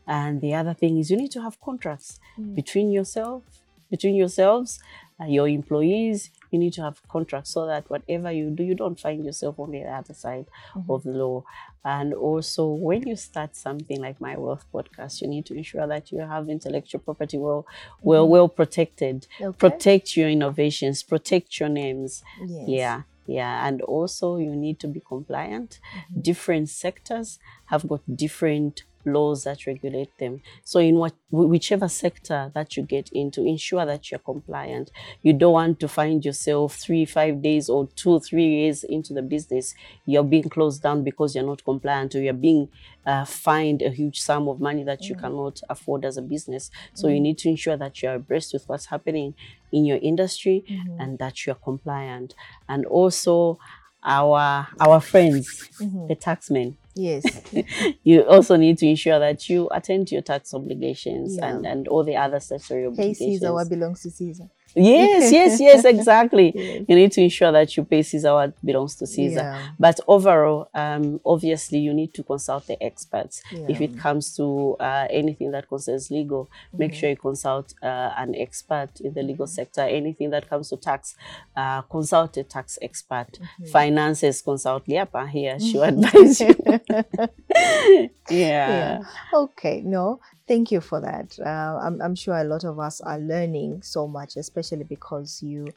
And 0.06 0.40
the 0.40 0.54
other 0.54 0.72
thing 0.72 0.96
is 0.98 1.10
you 1.10 1.16
need 1.16 1.32
to 1.32 1.42
have 1.42 1.60
contracts 1.60 2.20
Mm. 2.38 2.54
between 2.54 2.88
yourself, 2.92 3.42
between 3.90 4.14
yourselves, 4.14 4.78
your 5.26 5.48
employees. 5.48 6.30
You 6.50 6.58
need 6.60 6.74
to 6.74 6.82
have 6.82 7.02
contracts 7.08 7.50
so 7.50 7.66
that 7.66 7.88
whatever 7.90 8.30
you 8.30 8.50
do, 8.50 8.62
you 8.62 8.74
don't 8.74 8.98
find 8.98 9.24
yourself 9.24 9.58
on 9.58 9.70
the 9.72 9.82
other 9.82 10.14
side 10.14 10.46
Mm-hmm. 10.74 10.90
of 10.92 11.02
the 11.02 11.10
law. 11.10 11.44
And 11.84 12.12
also, 12.14 12.66
when 12.68 13.06
you 13.06 13.16
start 13.16 13.54
something 13.56 14.00
like 14.00 14.20
My 14.20 14.36
Wealth 14.36 14.64
Podcast, 14.72 15.22
you 15.22 15.28
need 15.28 15.46
to 15.46 15.54
ensure 15.54 15.86
that 15.86 16.10
you 16.12 16.18
have 16.18 16.48
intellectual 16.48 17.00
property 17.00 17.38
well, 17.38 17.66
well, 18.02 18.28
well 18.28 18.48
protected. 18.48 19.26
Mm-hmm. 19.38 19.44
Okay. 19.44 19.58
Protect 19.58 20.16
your 20.16 20.28
innovations. 20.28 21.02
Protect 21.02 21.58
your 21.60 21.68
names. 21.68 22.22
Yes. 22.44 22.68
Yeah, 22.68 23.02
yeah. 23.26 23.66
And 23.66 23.82
also, 23.82 24.36
you 24.36 24.54
need 24.54 24.78
to 24.80 24.88
be 24.88 25.00
compliant. 25.00 25.78
Mm-hmm. 25.94 26.20
Different 26.22 26.68
sectors 26.68 27.38
have 27.66 27.86
got 27.88 28.00
different 28.16 28.82
laws 29.06 29.44
that 29.44 29.66
regulate 29.66 30.16
them. 30.18 30.42
So, 30.64 30.80
in 30.80 30.96
what 30.96 31.14
whichever 31.30 31.88
sector 31.88 32.50
that 32.54 32.76
you 32.76 32.82
get 32.82 33.10
into, 33.12 33.44
ensure 33.44 33.84
that 33.86 34.10
you're 34.10 34.20
compliant. 34.20 34.90
You 35.22 35.32
don't 35.32 35.52
want 35.52 35.80
to 35.80 35.88
find 35.88 36.24
yourself 36.24 36.76
three, 36.76 37.04
five 37.04 37.42
days, 37.42 37.68
or 37.68 37.88
two, 37.96 38.20
three 38.20 38.46
years 38.46 38.84
into 38.84 39.12
the 39.12 39.22
business, 39.22 39.74
you're 40.04 40.24
being 40.24 40.48
closed 40.48 40.82
down 40.82 41.04
because 41.04 41.34
you're 41.34 41.46
not 41.46 41.64
compliant, 41.64 42.14
or 42.14 42.20
you're 42.20 42.32
being 42.32 42.68
uh, 43.04 43.24
fined 43.24 43.82
a 43.82 43.90
huge 43.90 44.20
sum 44.20 44.48
of 44.48 44.60
money 44.60 44.84
that 44.84 45.04
you 45.04 45.14
mm. 45.14 45.20
cannot 45.20 45.60
afford 45.68 46.04
as 46.04 46.16
a 46.16 46.22
business. 46.22 46.70
So, 46.94 47.08
you 47.08 47.18
mm. 47.18 47.22
need 47.22 47.38
to 47.38 47.48
ensure 47.48 47.76
that 47.76 48.02
you're 48.02 48.14
abreast 48.14 48.52
with 48.52 48.68
what's 48.68 48.86
happening 48.86 49.34
in 49.72 49.84
your 49.84 49.98
industry 49.98 50.64
mm-hmm. 50.68 51.00
and 51.00 51.18
that 51.18 51.44
you're 51.44 51.56
compliant. 51.56 52.34
And 52.68 52.86
also, 52.86 53.58
our 54.06 54.68
our 54.80 55.00
friends, 55.00 55.68
mm-hmm. 55.80 56.06
the 56.06 56.16
taxmen, 56.16 56.76
Yes. 56.96 57.24
you 58.04 58.22
also 58.22 58.56
need 58.56 58.78
to 58.78 58.86
ensure 58.86 59.18
that 59.18 59.48
you 59.50 59.68
attend 59.70 60.08
to 60.08 60.14
your 60.14 60.22
tax 60.22 60.54
obligations 60.54 61.36
Yeah. 61.36 61.48
and, 61.48 61.66
and 61.66 61.88
all 61.88 62.02
the 62.02 62.16
other 62.16 62.40
statutory 62.40 62.86
obligations. 62.86 63.18
Caesar 63.18 63.52
what 63.52 63.68
belongs 63.68 64.02
to 64.02 64.10
Caesar. 64.10 64.48
Yes, 64.76 65.32
yes, 65.38 65.58
yes, 65.60 65.84
exactly. 65.84 66.52
Yes. 66.54 66.84
You 66.88 66.94
need 66.96 67.12
to 67.12 67.22
ensure 67.22 67.50
that 67.52 67.76
you 67.76 67.84
pay 67.84 68.02
Caesar 68.02 68.34
what 68.34 68.52
belongs 68.64 68.94
to 68.96 69.06
Caesar. 69.06 69.40
Yeah. 69.40 69.68
But 69.78 69.98
overall, 70.06 70.68
um, 70.74 71.20
obviously, 71.24 71.78
you 71.78 71.94
need 71.94 72.12
to 72.14 72.22
consult 72.22 72.66
the 72.66 72.80
experts. 72.82 73.42
If 73.50 73.80
it 73.80 73.98
comes 73.98 74.36
to 74.36 74.76
uh, 74.78 75.06
anything 75.10 75.50
that 75.52 75.68
concerns 75.68 76.10
legal, 76.10 76.48
make 76.72 76.92
Mm-hmm. 76.92 77.00
sure 77.00 77.10
you 77.10 77.16
consult 77.16 77.74
uh, 77.82 78.12
an 78.16 78.34
expert 78.36 78.90
in 79.00 79.12
the 79.14 79.22
legal 79.22 79.46
sector. 79.46 79.80
Anything 79.80 80.30
that 80.30 80.48
comes 80.48 80.68
to 80.70 80.76
tax, 80.76 81.16
uh, 81.56 81.82
consult 81.82 82.36
a 82.36 82.44
tax 82.44 82.78
expert. 82.82 83.28
Mm-hmm. 83.32 83.66
Finances, 83.66 84.42
consult 84.42 84.86
Liapa 84.86 85.28
here. 85.28 85.58
She'll 85.58 85.82
advise 85.82 86.40
you. 86.40 86.54
yeah. 88.30 88.68
yeah. 88.68 88.98
Okay. 89.32 89.82
No, 89.84 90.20
thank 90.46 90.70
you 90.70 90.80
for 90.80 91.00
that. 91.00 91.38
Uh, 91.44 91.78
I'm, 91.82 92.00
I'm 92.02 92.14
sure 92.14 92.36
a 92.36 92.44
lot 92.44 92.64
of 92.64 92.78
us 92.78 93.00
are 93.00 93.18
learning 93.18 93.82
so 93.82 94.06
much, 94.06 94.36
especially 94.36 94.84
because 94.84 95.42
you, 95.42 95.68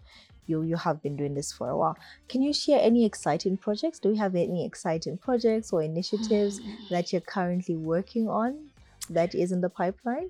you, 0.48 0.63
you 0.63 0.76
have 0.76 1.02
been 1.02 1.15
doing 1.15 1.36
this 1.36 1.52
for 1.52 1.70
a 1.70 1.78
while. 1.78 1.98
Can 2.28 2.42
you 2.42 2.54
share 2.54 2.80
any 2.82 3.06
exciting 3.06 3.58
projects? 3.58 4.00
Do 4.00 4.10
you 4.10 4.18
have 4.18 4.36
any 4.36 4.65
exciting 4.65 5.18
projects 5.18 5.72
or 5.72 5.82
initiatives 5.84 6.60
that 6.89 7.12
you're 7.12 7.22
currently 7.22 7.76
working 7.76 8.28
on 8.28 8.70
that 9.10 9.36
is 9.36 9.52
in 9.52 9.62
the 9.62 9.70
pipeline? 9.70 10.30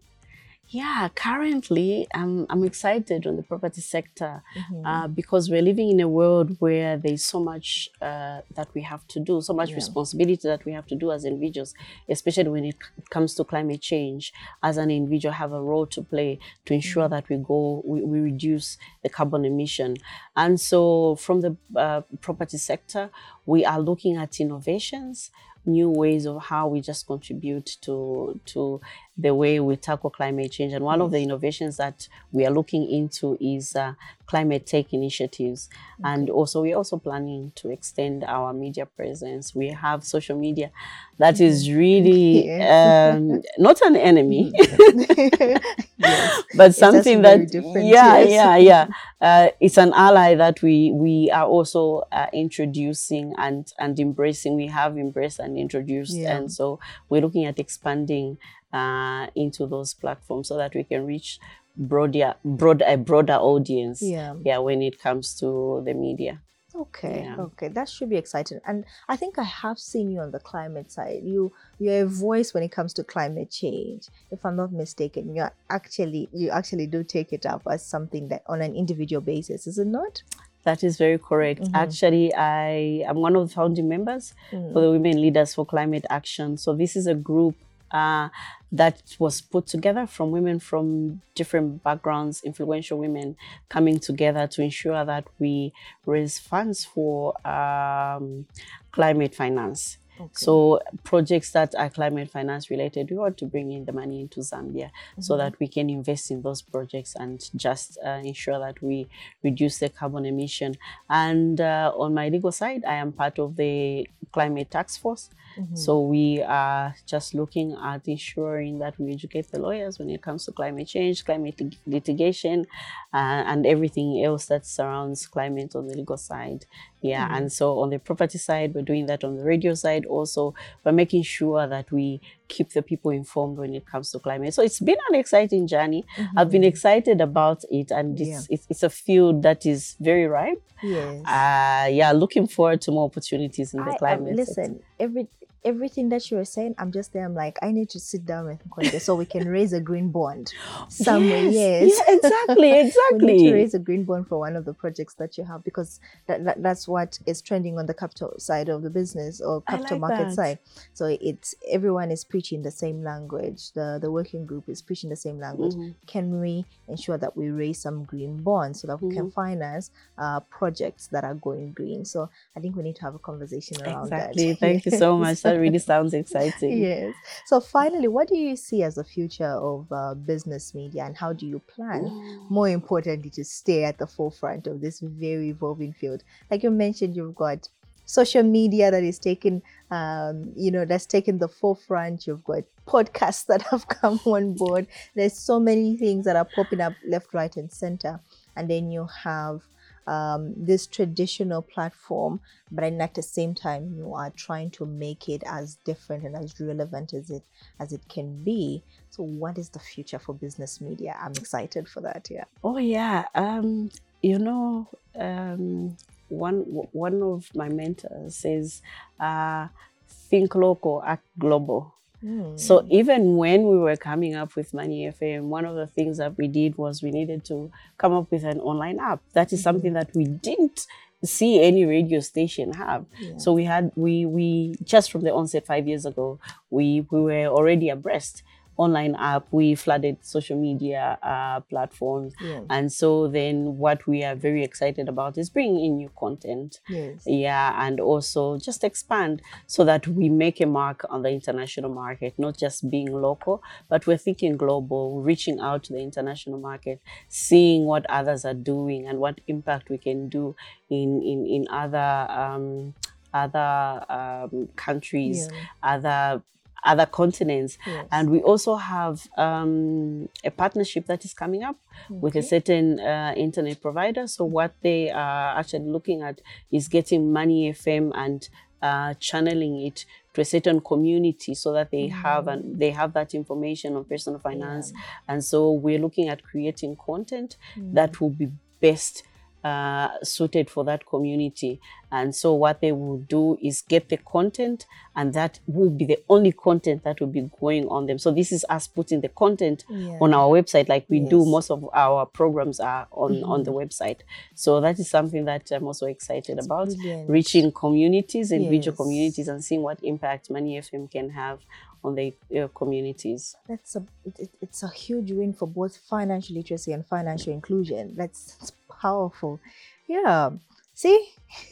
Yeah, 0.72 1.10
currently 1.16 2.08
I'm 2.14 2.46
I'm 2.48 2.64
excited 2.64 3.26
on 3.26 3.38
the 3.38 3.42
property 3.44 3.82
sector 3.82 4.44
Mm-hmm. 4.56 4.86
uh, 4.86 5.08
because 5.08 5.50
we're 5.50 5.64
living 5.64 5.90
in 5.90 6.00
a 6.00 6.08
world 6.08 6.58
where 6.60 6.96
there's 6.96 7.24
so 7.24 7.40
much 7.40 7.90
uh, 8.02 8.42
that 8.56 8.68
we 8.76 8.82
have 8.84 9.08
to 9.08 9.20
do, 9.20 9.42
so 9.42 9.54
much 9.54 9.70
Yeah. 9.70 9.76
responsibility 9.76 10.48
that 10.48 10.66
we 10.66 10.72
have 10.74 10.86
to 10.88 10.96
do 10.96 11.12
as 11.12 11.26
individuals, 11.26 11.74
especially 12.08 12.50
when 12.50 12.66
it 12.66 12.76
comes 13.10 13.34
to 13.36 13.44
climate 13.44 13.82
change. 13.82 14.32
As 14.62 14.78
an 14.78 14.92
individual, 14.92 15.34
have 15.34 15.54
a 15.54 15.62
role 15.62 15.88
to 15.88 16.04
play 16.04 16.38
to 16.66 16.74
ensure 16.76 17.06
Mm-hmm. 17.06 17.14
that 17.16 17.30
we 17.30 17.38
go 17.38 17.82
we, 17.84 18.02
we 18.04 18.20
reduce 18.20 18.78
the 19.02 19.10
carbon 19.10 19.46
emission. 19.46 19.96
And 20.36 20.60
so, 20.62 21.16
from 21.16 21.42
the 21.42 21.58
uh, 21.76 22.02
property 22.22 22.58
sector, 22.58 23.10
we 23.48 23.66
are 23.66 23.80
looking 23.82 24.18
at 24.18 24.40
innovations 24.40 25.32
new 25.66 25.90
ways 25.90 26.26
of 26.26 26.42
how 26.44 26.68
we 26.68 26.80
just 26.82 27.06
contribute 27.06 27.66
to 27.82 28.40
to 28.46 28.80
the 29.20 29.36
way 29.36 29.60
we 29.60 29.76
tackle 29.76 30.10
climate 30.10 30.52
change. 30.52 30.72
And 30.74 30.86
one 30.86 31.02
of 31.02 31.12
the 31.12 31.22
innovations 31.22 31.78
that 31.78 32.08
we 32.32 32.46
are 32.46 32.52
looking 32.52 32.90
into 32.90 33.38
is 33.42 33.76
uh, 33.76 33.94
climate 34.28 34.66
tech 34.66 34.94
initiatives. 34.94 35.70
And 36.04 36.30
also, 36.30 36.62
we're 36.62 36.78
also 36.78 36.98
planning 36.98 37.52
to 37.56 37.70
extend 37.70 38.24
our 38.24 38.54
media 38.54 38.86
presence. 38.86 39.54
We 39.54 39.68
have 39.70 40.04
social 40.04 40.38
media 40.38 40.72
that 41.18 41.42
is 41.42 41.70
really 41.72 42.46
Yes. 42.46 43.16
um, 43.18 43.42
not 43.58 43.82
an 43.82 43.96
enemy, 43.98 44.54
yes. 44.56 46.44
but 46.56 46.74
something 46.76 47.22
that 47.22 47.54
yeah 47.54 48.20
yes. 48.20 48.30
yeah 48.30 48.56
yeah 48.58 48.88
uh, 49.22 49.50
it's 49.60 49.78
an 49.78 49.92
ally 49.94 50.36
that 50.36 50.62
we 50.62 50.92
we 50.94 51.30
are 51.32 51.46
also 51.46 52.04
uh, 52.12 52.28
introducing 52.34 53.34
and 53.38 53.74
and 53.80 54.00
embracing 54.00 54.56
we 54.56 54.68
have 54.68 54.98
embraced 54.98 55.40
and 55.40 55.58
introduced 55.58 56.16
Yeah. 56.16 56.38
and 56.38 56.52
so 56.52 56.80
we're 57.10 57.22
looking 57.22 57.46
at 57.46 57.60
expanding 57.60 58.38
uh, 58.74 59.28
into 59.36 59.66
those 59.66 59.94
platforms 59.94 60.48
so 60.48 60.58
that 60.58 60.74
we 60.76 60.84
can 60.84 61.06
reach 61.06 61.40
broader 61.78 62.36
broad 62.44 62.82
a 62.82 62.98
broader 62.98 63.34
audience 63.36 64.02
Yeah. 64.02 64.36
yeah 64.44 64.58
when 64.58 64.82
it 64.82 65.02
comes 65.02 65.34
to 65.40 65.82
the 65.86 65.94
media 65.94 66.42
Okay, 66.76 67.24
Yeah. 67.26 67.36
okay, 67.42 67.68
that 67.70 67.90
should 67.90 68.10
be 68.10 68.16
exciting. 68.16 68.62
And 68.66 68.86
I 69.10 69.16
think 69.18 69.38
I 69.38 69.44
have 69.44 69.80
seen 69.80 70.12
you 70.12 70.22
on 70.22 70.32
the 70.32 70.40
climate 70.40 70.92
side. 70.92 71.24
You 71.24 71.52
you're 71.80 72.04
a 72.04 72.06
voice 72.08 72.54
when 72.54 72.64
it 72.64 72.72
comes 72.72 72.94
to 72.94 73.04
climate 73.04 73.50
change. 73.50 74.08
If 74.32 74.46
I'm 74.46 74.56
not 74.56 74.72
mistaken, 74.72 75.36
you 75.36 75.42
are 75.42 75.54
actually 75.70 76.30
you 76.32 76.52
actually 76.52 76.88
do 76.88 77.04
take 77.04 77.34
it 77.34 77.46
up 77.46 77.64
as 77.70 77.84
something 77.86 78.30
that 78.30 78.44
on 78.48 78.62
an 78.62 78.76
individual 78.76 79.20
basis, 79.22 79.68
is 79.68 79.78
it 79.78 79.88
not? 79.88 80.22
That 80.64 80.84
is 80.84 80.98
very 80.98 81.18
correct. 81.18 81.68
Actually, 81.74 82.34
I 82.36 83.04
am 83.10 83.18
one 83.18 83.36
of 83.36 83.48
the 83.50 83.54
founding 83.54 83.90
members 83.90 84.34
for 84.52 84.80
the 84.80 84.92
Women 84.92 85.20
Leaders 85.22 85.56
for 85.56 85.66
Climate 85.66 86.06
Action. 86.10 86.56
So 86.58 86.74
this 86.76 86.96
is 86.96 87.08
a 87.08 87.16
group 87.16 87.56
uh, 87.92 88.30
that 88.72 89.02
was 89.20 89.42
put 89.42 89.68
together 89.68 90.08
from 90.08 90.32
women 90.32 90.60
from 90.60 91.22
different 91.36 91.84
backgrounds, 91.84 92.42
influential 92.44 92.98
women 93.00 93.38
coming 93.70 94.00
together 94.00 94.48
to 94.48 94.62
ensure 94.64 95.06
that 95.06 95.26
we 95.40 95.74
raise 96.06 96.40
funds 96.40 96.86
for 96.86 97.36
um, 97.48 98.48
climate 98.92 99.36
finance. 99.36 99.99
So 100.32 100.80
projects 101.04 101.52
that 101.52 101.76
are 101.76 101.90
climate 101.90 102.30
finance 102.30 102.70
related, 102.70 103.10
we 103.10 103.18
want 103.18 103.38
to 103.40 103.46
bring 103.46 103.72
in 103.72 103.86
the 103.86 103.92
money 103.92 104.22
into 104.22 104.42
Zambia 104.42 104.92
so 105.20 105.38
that 105.38 105.60
we 105.60 105.68
can 105.68 105.90
invest 105.90 106.32
in 106.32 106.42
those 106.42 106.62
projects 106.62 107.16
and 107.16 107.42
just 107.56 107.98
uh, 108.06 108.22
ensure 108.24 108.60
that 108.60 108.82
we 108.82 109.08
reduce 109.44 109.80
the 109.80 109.90
carbon 109.90 110.26
emission. 110.26 110.76
And 111.10 111.60
uh, 111.62 111.92
on 111.98 112.14
my 112.14 112.30
legal 112.30 112.52
side, 112.52 112.84
I 112.86 112.96
am 112.96 113.12
part 113.14 113.40
of 113.40 113.56
the 113.56 114.10
climate 114.32 114.72
task 114.72 115.02
force. 115.02 115.30
So 115.74 116.00
we 116.02 116.42
are 116.42 116.96
just 117.06 117.34
looking 117.34 117.76
at 117.84 118.08
ensuring 118.08 118.80
that 118.80 118.98
we 118.98 119.12
educate 119.12 119.52
the 119.52 119.60
lawyers 119.60 120.00
when 120.00 120.10
it 120.10 120.22
comes 120.22 120.46
to 120.46 120.52
climate 120.54 120.88
change, 120.88 121.26
climate 121.26 121.60
lit- 121.60 121.76
litigation, 121.86 122.66
uh, 123.14 123.44
and 123.46 123.66
everything 123.66 124.24
else 124.24 124.46
that 124.48 124.66
surrounds 124.66 125.28
climate 125.28 125.76
on 125.76 125.88
the 125.88 125.96
legal 125.96 126.18
side. 126.18 126.66
Yeah, 127.02 127.28
and 127.36 127.52
so 127.52 127.80
on 127.80 127.92
the 127.92 128.00
property 128.00 128.38
side, 128.38 128.74
we're 128.74 128.82
doing 128.82 129.06
that 129.06 129.24
on 129.24 129.38
the 129.38 129.44
radio 129.44 129.74
side 129.74 130.06
also. 130.06 130.54
We're 130.84 130.92
making 130.92 131.24
sure 131.24 131.66
that 131.68 131.92
we 131.92 132.20
keep 132.50 132.72
the 132.74 132.82
people 132.82 133.12
informed 133.12 133.58
when 133.58 133.74
it 133.74 133.86
comes 133.86 134.12
to 134.12 134.20
climate. 134.20 134.54
So 134.54 134.62
it's 134.64 134.80
been 134.80 134.98
an 135.10 135.16
exciting 135.16 135.68
journey. 135.68 136.04
I've 136.36 136.50
been 136.52 136.64
excited 136.64 137.22
about 137.22 137.64
it, 137.70 137.92
and 137.92 138.20
it's, 138.20 138.30
Yeah. 138.30 138.42
it's, 138.50 138.68
it's 138.70 138.84
a 138.84 138.90
field 138.90 139.44
that 139.44 139.66
is 139.66 139.96
very 140.00 140.28
ripe. 140.28 140.62
Yes. 140.84 141.24
Uh, 141.26 141.88
yeah, 141.92 142.12
looking 142.14 142.48
forward 142.48 142.82
to 142.82 142.92
more 142.92 143.06
opportunities 143.06 143.74
in 143.74 143.80
the 143.84 143.92
I, 143.92 143.94
um, 143.94 143.98
climate. 143.98 144.38
sector. 144.38 144.62
listen, 144.62 144.80
every 145.00 145.28
everything 145.64 146.10
that 146.10 146.30
you 146.32 146.38
were 146.38 146.46
saying, 146.46 146.76
I'm 146.78 146.92
just 146.92 147.14
there. 147.14 147.26
I'm 147.26 147.36
like, 147.36 147.58
I 147.62 147.72
need 147.72 147.90
to 147.92 148.00
sit 148.00 148.26
down 148.26 148.46
with 148.48 148.60
Nkhonde 148.68 149.02
so 149.02 149.16
we 149.16 149.26
can 149.26 149.48
raise 149.48 149.74
a 149.74 149.82
green 149.82 150.10
bond 150.12 150.54
somewhere. 150.90 151.44
Yes, 151.44 152.00
Yeah, 152.08 152.16
exactly, 152.16 152.72
exactly. 152.72 152.72
we 153.12 153.20
need 153.20 153.38
to 153.40 153.50
exactly. 153.50 153.54
raise 153.54 153.74
a 153.74 153.80
green 153.80 154.04
bond 154.06 154.28
for 154.28 154.40
one 154.40 154.56
of 154.56 154.66
the 154.66 154.74
projects 154.74 155.16
that 155.16 155.38
you 155.38 155.44
have 155.46 155.64
because 155.64 156.00
that, 156.28 156.44
that 156.46 156.62
that's 156.64 156.88
what 156.88 157.20
is 157.26 157.42
trending 157.42 157.78
on 157.78 157.86
the 157.86 157.94
capital 157.94 158.34
side 158.38 158.70
of 158.70 158.82
the 158.84 158.90
business 158.90 159.42
or 159.42 159.62
capital 159.62 159.98
like 160.00 160.02
market 160.02 160.28
that. 160.30 160.36
side. 160.36 160.60
So 160.94 161.18
it's 161.22 161.56
everyone 161.70 162.12
is 162.12 162.24
preaching 162.24 162.62
the 162.62 162.72
same 162.72 163.04
language. 163.04 163.72
The 163.74 164.00
the 164.02 164.12
working 164.12 164.46
group 164.46 164.70
is 164.70 164.82
preaching 164.82 165.10
the 165.10 165.16
same 165.16 165.40
language. 165.40 165.74
Mhm. 165.74 165.96
Can 166.08 166.40
we 166.40 166.66
ensure 166.88 167.18
that 167.18 167.36
we 167.36 167.50
raise 167.50 167.80
some 167.82 168.04
green 168.04 168.42
bonds 168.44 168.82
so 168.82 168.88
that 168.88 169.02
we 169.02 169.10
Mm-hmm. 169.10 169.18
can 169.18 169.32
finance 169.32 169.92
uh, 170.18 170.40
projects 170.42 171.08
that 171.08 171.24
are 171.24 171.36
going 171.36 171.72
green? 171.74 172.06
So 172.06 172.30
I 172.56 172.60
think 172.60 172.76
we 172.76 172.84
need 172.84 172.96
to 172.98 173.02
have 173.04 173.16
a 173.16 173.20
conversation 173.20 173.82
around 173.82 174.04
Exactly. 174.04 174.48
that. 174.52 174.60
Thank 174.60 174.86
you 174.86 174.92
so 174.92 175.18
much. 175.18 175.38
That 175.50 175.60
really 175.60 175.80
sounds 175.80 176.14
exciting. 176.14 176.78
Yes. 176.90 177.16
So 177.46 177.60
finally, 177.60 178.08
what 178.08 178.28
do 178.28 178.38
you 178.38 178.56
see 178.56 178.84
as 178.84 178.96
the 178.96 179.04
future 179.04 179.52
of 179.52 179.92
uh, 179.92 180.14
business 180.14 180.74
media, 180.74 181.04
and 181.06 181.18
how 181.18 181.34
do 181.34 181.46
you 181.46 181.60
plan? 181.60 182.04
Mm. 182.04 182.50
More 182.50 182.70
importantly, 182.70 183.30
to 183.32 183.44
stay 183.44 183.84
at 183.84 183.98
the 183.98 184.08
forefront 184.08 184.68
of 184.68 184.82
this 184.82 185.00
very 185.00 185.50
evolving 185.50 185.94
field. 185.94 186.24
Like 186.50 186.64
you 186.64 186.72
mentioned, 186.72 187.16
you've 187.16 187.36
got 187.36 187.70
social 188.06 188.44
media 188.44 188.90
that 188.90 189.04
is 189.04 189.20
taking 189.20 189.62
um, 189.92 190.52
you 190.56 190.72
know, 190.72 190.86
that's 190.86 191.06
taken 191.06 191.40
the 191.40 191.48
forefront. 191.48 192.28
You've 192.28 192.44
got 192.44 192.64
podcasts 192.88 193.46
that 193.48 193.62
have 193.64 193.88
come 193.88 194.20
on 194.26 194.54
board. 194.54 194.88
There's 195.16 195.38
so 195.38 195.60
many 195.60 195.98
things 195.98 196.26
that 196.26 196.36
are 196.36 196.46
popping 196.46 196.82
up 196.82 196.94
left, 197.08 197.34
right, 197.34 197.56
and 197.56 197.72
center. 197.72 198.20
And 198.56 198.70
then 198.70 198.92
you 198.92 199.08
have 199.24 199.62
um, 200.10 200.54
this 200.58 200.88
traditional 200.88 201.62
platform, 201.62 202.40
but 202.72 202.82
then 202.82 203.00
at 203.00 203.14
the 203.14 203.22
same 203.22 203.54
time, 203.54 203.94
you 203.96 204.16
are 204.16 204.32
trying 204.32 204.72
to 204.72 204.86
make 204.86 205.30
it 205.30 205.44
as 205.46 205.76
different 205.86 206.24
and 206.24 206.36
as 206.36 206.60
relevant 206.60 207.14
as 207.14 207.30
it 207.30 207.44
as 207.80 207.94
it 207.94 208.02
can 208.10 208.44
be. 208.44 208.82
So, 209.12 209.22
what 209.22 209.60
is 209.60 209.70
the 209.70 209.80
future 209.80 210.18
for 210.18 210.34
business 210.34 210.82
media? 210.82 211.16
I'm 211.22 211.34
excited 211.34 211.88
for 211.88 212.02
that. 212.02 212.28
Yeah. 212.32 212.46
Oh 212.64 212.80
yeah. 212.80 213.26
Um, 213.36 213.92
you 214.24 214.40
know, 214.40 214.88
um, 215.16 215.96
one 216.30 216.62
one 216.92 217.22
of 217.22 217.48
my 217.54 217.70
mentors 217.70 218.36
says, 218.36 218.82
uh, 219.20 219.68
"Think 220.08 220.56
local, 220.56 221.04
act 221.06 221.28
global." 221.38 221.94
Mm. 222.24 222.60
So 222.60 222.86
even 222.90 223.38
when 223.38 223.68
we 223.68 223.78
were 223.78 223.96
coming 223.96 224.36
up 224.36 224.56
with 224.56 224.74
Money 224.74 225.12
FM, 225.12 225.44
one 225.44 225.66
of 225.66 225.76
the 225.76 225.88
things 225.88 226.18
that 226.18 226.38
we 226.38 226.48
did 226.48 226.78
was 226.78 227.02
we 227.02 227.12
needed 227.12 227.46
to 227.46 227.72
come 227.98 228.14
up 228.14 228.32
with 228.32 228.44
an 228.44 228.60
online 228.60 229.00
app. 229.00 229.22
That 229.34 229.54
is 229.54 229.60
mm-hmm. 229.60 229.64
something 229.64 229.94
that 229.94 230.10
we 230.14 230.26
didn't 230.26 230.86
see 231.24 231.62
any 231.62 231.86
radio 231.86 232.20
station 232.20 232.74
have. 232.74 233.06
Yeah. 233.20 233.38
So 233.38 233.54
we 233.54 233.66
had 233.66 233.92
we 233.96 234.26
we 234.26 234.76
just 234.84 235.12
from 235.12 235.22
the 235.22 235.34
onset 235.34 235.66
five 235.66 235.88
years 235.88 236.06
ago, 236.06 236.40
we 236.70 237.06
we 237.10 237.22
were 237.22 237.48
already 237.48 237.90
abreast 237.90 238.44
online 238.80 239.16
app, 239.16 239.46
we 239.52 239.76
flooded 239.76 240.18
social 240.22 240.58
media 240.58 241.20
uh, 241.22 241.60
platforms. 241.60 242.34
Yes. 242.42 242.64
And 242.70 242.92
so 242.92 243.28
then 243.28 243.78
what 243.78 244.08
we 244.08 244.24
are 244.24 244.36
very 244.36 244.64
excited 244.64 245.10
about 245.10 245.38
is 245.38 245.50
bringing 245.50 245.84
in 245.86 245.98
new 245.98 246.10
content. 246.18 246.80
Yes. 246.88 247.24
Yeah, 247.26 247.86
and 247.86 248.00
also 248.00 248.58
just 248.58 248.84
expand 248.84 249.42
so 249.68 249.84
that 249.84 250.08
we 250.08 250.30
make 250.30 250.62
a 250.62 250.66
mark 250.66 251.06
on 251.10 251.24
the 251.24 251.30
international 251.30 251.94
market, 251.94 252.34
not 252.38 252.58
just 252.58 252.90
being 252.90 253.12
local, 253.12 253.62
but 253.90 254.08
we're 254.08 254.18
thinking 254.18 254.56
global, 254.56 255.22
reaching 255.22 255.60
out 255.60 255.84
to 255.84 255.94
the 255.94 256.00
international 256.00 256.60
market, 256.60 257.02
seeing 257.28 257.84
what 257.84 258.06
others 258.10 258.46
are 258.46 258.54
doing 258.54 259.08
and 259.08 259.20
what 259.20 259.42
impact 259.48 259.90
we 259.90 259.98
can 259.98 260.30
do 260.30 260.56
in, 260.90 261.22
in, 261.22 261.46
in 261.46 261.68
other 261.70 262.28
um, 262.32 262.94
other 263.34 264.06
um, 264.10 264.68
countries, 264.76 265.50
yeah. 265.52 265.60
other 265.84 266.44
other 266.84 267.06
continents. 267.06 267.78
Yes. 267.86 268.08
And 268.12 268.30
we 268.30 268.42
also 268.42 268.76
have 268.76 269.28
um, 269.38 270.30
a 270.44 270.52
partnership 270.52 271.06
that 271.08 271.26
is 271.26 271.34
coming 271.34 271.64
up 271.64 271.78
okay. 272.10 272.20
with 272.20 272.36
a 272.36 272.44
certain 272.44 273.00
uh, 273.00 273.34
internet 273.36 273.82
provider. 273.82 274.28
So, 274.28 274.46
what 274.46 274.74
they 274.82 275.10
are 275.10 275.58
actually 275.58 275.90
looking 275.90 276.22
at 276.22 276.42
is 276.72 276.88
getting 276.88 277.32
Money 277.32 277.72
FM 277.72 278.12
and 278.16 278.48
uh, 278.82 279.14
channeling 279.20 279.82
it 279.82 280.06
to 280.34 280.42
a 280.42 280.46
certain 280.46 280.80
community 280.80 281.54
so 281.54 281.74
that 281.74 281.92
they 281.92 282.08
mm-hmm. 282.08 282.22
have 282.22 282.48
and 282.48 282.80
they 282.80 282.92
have 282.92 283.14
that 283.14 283.34
information 283.34 283.96
on 283.96 284.06
personal 284.06 284.40
finance. 284.40 284.92
Yeah. 284.94 285.02
And 285.28 285.44
so, 285.44 285.72
we're 285.72 286.00
looking 286.00 286.30
at 286.30 286.44
creating 286.44 286.96
content 286.96 287.58
mm-hmm. 287.76 287.94
that 287.96 288.22
will 288.22 288.30
be 288.30 288.50
best 288.82 289.24
uh, 289.64 290.10
suited 290.24 290.70
for 290.70 290.84
that 290.86 291.06
community. 291.06 291.80
And 292.12 292.34
so 292.36 292.54
what 292.54 292.82
they 292.82 292.92
will 292.92 293.20
do 293.20 293.58
is 293.62 293.84
get 293.84 294.10
the 294.10 294.18
content, 294.18 294.88
and 295.16 295.34
that 295.34 295.60
will 295.68 295.92
be 295.92 296.06
the 296.06 296.18
only 296.28 296.52
content 296.52 297.04
that 297.04 297.20
will 297.20 297.28
be 297.28 297.50
going 297.60 297.88
on 297.88 298.08
them. 298.08 298.18
So 298.18 298.32
this 298.32 298.52
is 298.52 298.66
us 298.68 298.88
putting 298.88 299.22
the 299.22 299.30
content 299.30 299.84
yeah. 299.90 300.18
on 300.20 300.34
our 300.34 300.48
website, 300.48 300.90
like 300.90 301.06
we 301.08 301.20
yes. 301.20 301.30
do. 301.30 301.46
Most 301.46 301.70
of 301.70 301.88
our 301.94 302.26
programs 302.26 302.80
are 302.80 303.08
on 303.12 303.34
mm-hmm. 303.34 303.52
on 303.52 303.64
the 303.64 303.72
website. 303.72 304.22
So 304.56 304.82
that 304.82 304.98
is 304.98 305.10
something 305.10 305.46
that 305.46 305.72
I'm 305.72 305.86
also 305.86 306.08
excited 306.08 306.58
That's 306.58 306.66
about, 306.66 306.88
brilliant. 306.88 307.30
reaching 307.30 307.72
communities, 307.72 308.52
individual 308.52 308.94
yes. 308.94 308.98
communities, 308.98 309.48
and 309.48 309.64
seeing 309.64 309.84
what 309.84 310.00
impact 310.02 310.50
Money 310.50 310.80
FM 310.80 311.12
can 311.12 311.30
have 311.30 311.60
on 312.04 312.16
the 312.16 312.34
uh, 312.58 312.68
communities. 312.70 313.56
That's 313.68 313.96
a 313.96 314.04
it, 314.26 314.50
it's 314.62 314.84
a 314.84 314.90
huge 314.90 315.32
win 315.32 315.54
for 315.54 315.68
both 315.68 315.98
financial 315.98 316.56
literacy 316.56 316.92
and 316.92 317.06
financial 317.06 317.54
inclusion. 317.54 318.16
That's 318.16 318.72
powerful. 319.00 319.60
Yeah. 320.08 320.52
See, 320.94 321.30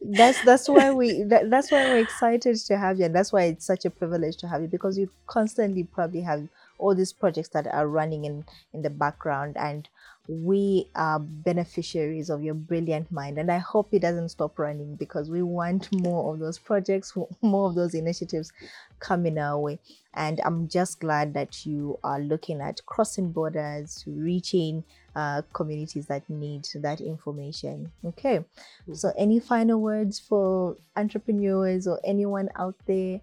that's 0.00 0.42
that's 0.44 0.68
why 0.68 0.92
we 0.92 1.22
that, 1.24 1.50
that's 1.50 1.70
why 1.70 1.84
we're 1.90 1.98
excited 1.98 2.56
to 2.56 2.76
have 2.76 2.98
you, 2.98 3.06
and 3.06 3.14
that's 3.14 3.32
why 3.32 3.44
it's 3.44 3.64
such 3.66 3.84
a 3.84 3.90
privilege 3.90 4.36
to 4.38 4.48
have 4.48 4.62
you 4.62 4.68
because 4.68 4.98
you 4.98 5.10
constantly 5.26 5.84
probably 5.84 6.20
have 6.20 6.48
all 6.78 6.94
these 6.94 7.12
projects 7.12 7.50
that 7.50 7.66
are 7.66 7.88
running 7.88 8.24
in 8.24 8.44
in 8.72 8.82
the 8.82 8.90
background 8.90 9.56
and 9.56 9.88
we 10.28 10.88
are 10.94 11.18
beneficiaries 11.18 12.30
of 12.30 12.42
your 12.42 12.54
brilliant 12.54 13.10
mind 13.10 13.36
and 13.38 13.50
i 13.50 13.58
hope 13.58 13.88
it 13.92 14.00
doesn't 14.00 14.28
stop 14.28 14.58
running 14.58 14.94
because 14.94 15.28
we 15.28 15.42
want 15.42 15.88
more 15.92 16.32
of 16.32 16.38
those 16.38 16.58
projects 16.58 17.14
more 17.42 17.68
of 17.68 17.74
those 17.74 17.94
initiatives 17.94 18.52
coming 19.00 19.38
our 19.38 19.58
way 19.58 19.78
and 20.14 20.40
i'm 20.44 20.68
just 20.68 21.00
glad 21.00 21.34
that 21.34 21.66
you 21.66 21.98
are 22.04 22.20
looking 22.20 22.60
at 22.60 22.84
crossing 22.86 23.32
borders 23.32 24.04
reaching 24.06 24.84
uh, 25.16 25.42
communities 25.52 26.06
that 26.06 26.28
need 26.28 26.66
that 26.74 27.00
information 27.00 27.90
okay 28.04 28.38
mm-hmm. 28.38 28.94
so 28.94 29.12
any 29.16 29.40
final 29.40 29.80
words 29.80 30.18
for 30.18 30.76
entrepreneurs 30.96 31.86
or 31.86 32.00
anyone 32.04 32.48
out 32.56 32.74
there 32.86 33.20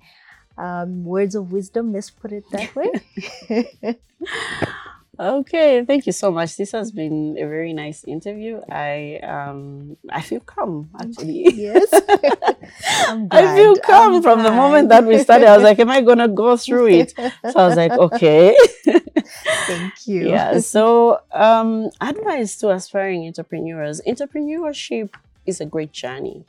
um, 0.57 1.03
words 1.03 1.35
of 1.35 1.51
wisdom 1.51 1.93
let's 1.93 2.09
put 2.09 2.31
it 2.31 2.43
that 2.51 2.75
way 2.75 2.89
Okay, 5.19 5.83
thank 5.83 6.05
you 6.05 6.11
so 6.11 6.31
much. 6.31 6.57
This 6.57 6.73
has 6.73 6.91
been 6.91 7.37
a 7.39 7.47
very 7.47 7.73
nice 7.73 8.03
interview. 8.03 8.61
I 8.69 9.19
um 9.23 9.97
I 10.11 10.21
feel 10.21 10.41
calm 10.41 10.91
actually. 11.01 11.49
Yes. 11.55 11.89
i 13.31 13.55
feel 13.55 13.75
calm 13.77 14.15
I'm 14.15 14.21
from 14.21 14.39
glad. 14.39 14.51
the 14.51 14.55
moment 14.55 14.89
that 14.89 15.05
we 15.05 15.17
started. 15.17 15.47
I 15.47 15.55
was 15.55 15.63
like, 15.63 15.79
am 15.79 15.89
I 15.89 16.01
gonna 16.01 16.27
go 16.27 16.55
through 16.55 16.89
it? 16.89 17.13
So 17.17 17.53
I 17.55 17.67
was 17.67 17.75
like, 17.75 17.93
okay. 17.93 18.55
Thank 19.67 20.07
you. 20.07 20.29
Yeah. 20.29 20.59
So 20.59 21.21
um 21.31 21.89
advice 22.01 22.57
to 22.57 22.71
aspiring 22.71 23.25
entrepreneurs. 23.25 24.01
Entrepreneurship 24.07 25.13
is 25.45 25.61
a 25.61 25.65
great 25.65 25.91
journey. 25.91 26.45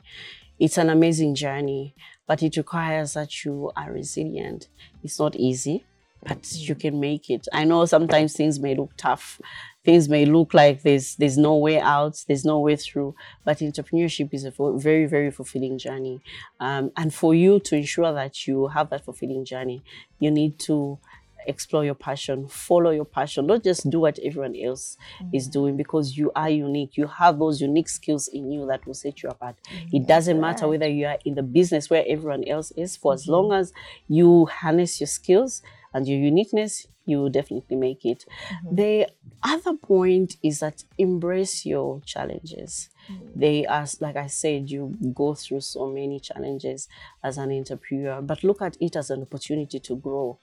It's 0.59 0.77
an 0.77 0.89
amazing 0.89 1.35
journey, 1.35 1.95
but 2.27 2.43
it 2.43 2.57
requires 2.57 3.13
that 3.13 3.45
you 3.45 3.71
are 3.75 3.91
resilient. 3.91 4.67
It's 5.03 5.19
not 5.19 5.35
easy 5.35 5.85
but 6.23 6.51
you 6.53 6.75
can 6.75 6.99
make 6.99 7.29
it. 7.29 7.47
I 7.53 7.63
know 7.63 7.85
sometimes 7.85 8.33
things 8.33 8.59
may 8.59 8.75
look 8.75 8.91
tough. 8.97 9.39
Things 9.85 10.09
may 10.09 10.25
look 10.25 10.53
like 10.53 10.81
there's 10.81 11.15
there's 11.15 11.37
no 11.37 11.55
way 11.55 11.79
out, 11.79 12.23
there's 12.27 12.43
no 12.43 12.59
way 12.59 12.75
through. 12.75 13.15
But 13.45 13.59
entrepreneurship 13.59 14.33
is 14.33 14.43
a 14.43 14.51
very 14.77 15.05
very 15.05 15.31
fulfilling 15.31 15.77
journey, 15.77 16.21
um, 16.59 16.91
and 16.97 17.13
for 17.13 17.33
you 17.33 17.59
to 17.61 17.75
ensure 17.77 18.11
that 18.13 18.45
you 18.45 18.67
have 18.67 18.89
that 18.89 19.05
fulfilling 19.05 19.45
journey, 19.45 19.81
you 20.19 20.31
need 20.31 20.59
to 20.59 20.99
explore 21.47 21.85
your 21.85 21.95
passion, 21.95 22.47
follow 22.47 22.91
your 22.91 23.05
passion. 23.05 23.47
Don't 23.47 23.63
just 23.63 23.89
do 23.89 24.01
what 24.01 24.19
everyone 24.19 24.55
else 24.55 24.97
mm-hmm. 25.21 25.35
is 25.35 25.47
doing 25.47 25.77
because 25.77 26.17
you 26.17 26.31
are 26.35 26.49
unique. 26.49 26.97
You 26.97 27.07
have 27.07 27.39
those 27.39 27.61
unique 27.61 27.89
skills 27.89 28.27
in 28.27 28.51
you 28.51 28.65
that 28.67 28.85
will 28.85 28.93
set 28.93 29.23
you 29.23 29.29
apart. 29.29 29.55
Mm-hmm. 29.71 29.95
It 29.95 30.07
doesn't 30.07 30.39
matter 30.39 30.67
whether 30.67 30.87
you 30.87 31.05
are 31.07 31.17
in 31.25 31.35
the 31.35 31.43
business 31.43 31.89
where 31.89 32.03
everyone 32.07 32.43
else 32.45 32.71
is, 32.71 32.97
for 32.97 33.13
mm-hmm. 33.13 33.21
as 33.21 33.27
long 33.27 33.53
as 33.53 33.73
you 34.07 34.45
harness 34.47 34.99
your 34.99 35.07
skills 35.07 35.61
and 35.93 36.07
your 36.07 36.19
uniqueness, 36.19 36.87
you 37.05 37.17
will 37.17 37.29
definitely 37.29 37.75
make 37.75 38.05
it. 38.05 38.25
Mm-hmm. 38.27 38.75
The 38.75 39.07
other 39.41 39.73
point 39.75 40.35
is 40.43 40.59
that 40.59 40.83
embrace 40.97 41.65
your 41.65 42.01
challenges. 42.05 42.89
Mm-hmm. 43.11 43.39
They 43.39 43.65
are, 43.65 43.87
like 43.99 44.15
I 44.15 44.27
said, 44.27 44.69
you 44.69 44.95
go 45.15 45.33
through 45.33 45.61
so 45.61 45.87
many 45.87 46.19
challenges 46.19 46.87
as 47.23 47.37
an 47.37 47.51
entrepreneur, 47.51 48.21
but 48.21 48.43
look 48.43 48.61
at 48.61 48.77
it 48.79 48.95
as 48.95 49.09
an 49.09 49.23
opportunity 49.23 49.79
to 49.79 49.95
grow 49.95 50.37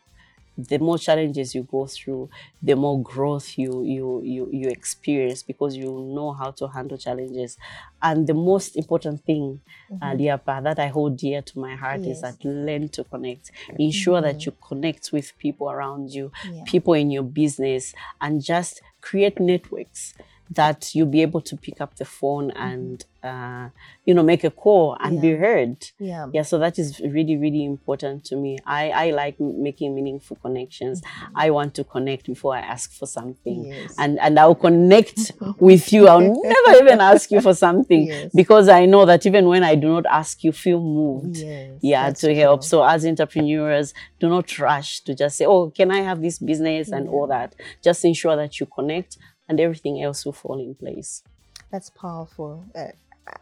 the 0.59 0.79
more 0.79 0.99
challenges 0.99 1.55
you 1.55 1.63
go 1.63 1.87
through, 1.87 2.31
the 2.63 2.75
more 2.75 3.03
growth 3.03 3.59
you 3.59 3.85
you 3.85 4.23
you 4.25 4.49
you 4.53 4.69
experience 4.69 5.43
because 5.43 5.77
you 5.77 5.91
know 6.15 6.33
how 6.33 6.51
to 6.53 6.69
handle 6.69 6.97
challenges. 6.97 7.59
And 8.03 8.27
the 8.27 8.35
most 8.35 8.77
important 8.77 9.25
thing, 9.25 9.61
mm-hmm. 9.91 10.03
uh, 10.03 10.15
Liapa, 10.15 10.63
that 10.63 10.79
I 10.79 10.89
hold 10.89 11.17
dear 11.19 11.43
to 11.43 11.59
my 11.59 11.75
heart 11.77 12.01
yes. 12.01 12.17
is 12.17 12.23
that 12.23 12.45
learn 12.45 12.89
to 12.91 13.05
connect. 13.05 13.51
Ensure 13.79 14.17
mm-hmm. 14.17 14.27
that 14.27 14.47
you 14.47 14.53
connect 14.67 15.13
with 15.13 15.37
people 15.39 15.71
around 15.71 16.11
you, 16.13 16.33
yeah. 16.51 16.63
people 16.67 16.95
in 16.95 17.11
your 17.11 17.25
business, 17.25 17.95
and 18.21 18.43
just 18.43 18.81
create 19.01 19.39
networks 19.39 20.15
that 20.51 20.95
you'll 20.95 21.07
be 21.07 21.23
able 21.23 21.41
to 21.41 21.57
pick 21.57 21.81
up 21.81 21.97
the 21.97 22.05
phone 22.05 22.51
mm-hmm. 22.51 22.63
and 22.63 23.05
uh, 23.23 23.69
you 24.05 24.15
know 24.15 24.23
make 24.23 24.45
a 24.45 24.51
call 24.51 24.97
and 25.01 25.17
yeah. 25.17 25.21
be 25.21 25.33
heard. 25.33 25.89
Yeah. 25.99 26.29
Yeah 26.33 26.43
so 26.43 26.59
that 26.59 26.79
is 26.79 27.01
really 27.01 27.37
really 27.37 27.65
important 27.65 28.25
to 28.27 28.37
me. 28.37 28.59
I 28.65 28.91
i 28.91 29.11
like 29.11 29.41
making 29.41 29.95
meaningful 29.95 30.37
connections. 30.37 31.03
Mm-hmm. 31.03 31.39
i 31.39 31.51
want 31.51 31.75
to 31.75 31.85
connect 31.85 32.27
before 32.27 32.55
i 32.55 32.61
ask 32.61 32.93
for 32.93 33.07
something. 33.07 33.67
Yes. 33.67 33.95
and 33.99 34.21
and 34.21 34.39
i'll 34.39 34.55
connect 34.55 35.33
with 35.59 35.93
you. 35.93 36.07
I'll 36.07 36.21
never 36.21 36.85
even 36.85 37.01
ask 37.13 37.31
you 37.33 37.41
for 37.41 37.55
something 37.55 38.07
yes. 38.07 38.31
because 38.35 38.69
i 38.69 38.87
know 38.87 39.07
that 39.07 39.27
even 39.27 39.47
when 39.47 39.65
i 39.65 39.75
do 39.75 39.89
not 39.89 40.07
ask 40.07 40.45
you 40.45 40.53
feel 40.53 40.81
moved. 40.81 41.39
Yes, 41.39 41.79
yeah 41.83 42.11
to 42.11 42.35
help. 42.35 42.63
so 42.63 42.85
as 42.85 43.05
entrepreneurs 43.05 43.93
do 44.21 44.29
not 44.29 44.57
rush 44.59 45.01
to 45.01 45.15
just 45.15 45.37
say 45.37 45.47
oh 45.47 45.71
can 45.71 45.91
i 45.91 46.01
have 46.01 46.23
this 46.23 46.39
business? 46.39 46.91
and 46.93 47.09
all 47.09 47.27
that. 47.27 47.55
Just 47.83 48.05
ensure 48.05 48.37
that 48.37 48.61
you 48.61 48.67
connect 48.67 49.19
and 49.49 49.61
everything 49.61 50.03
else 50.03 50.25
will 50.25 50.33
fall 50.33 50.61
in 50.61 50.75
place. 50.75 51.23
That's 51.71 51.91
powerful. 51.91 52.67
Uh, 52.75 52.93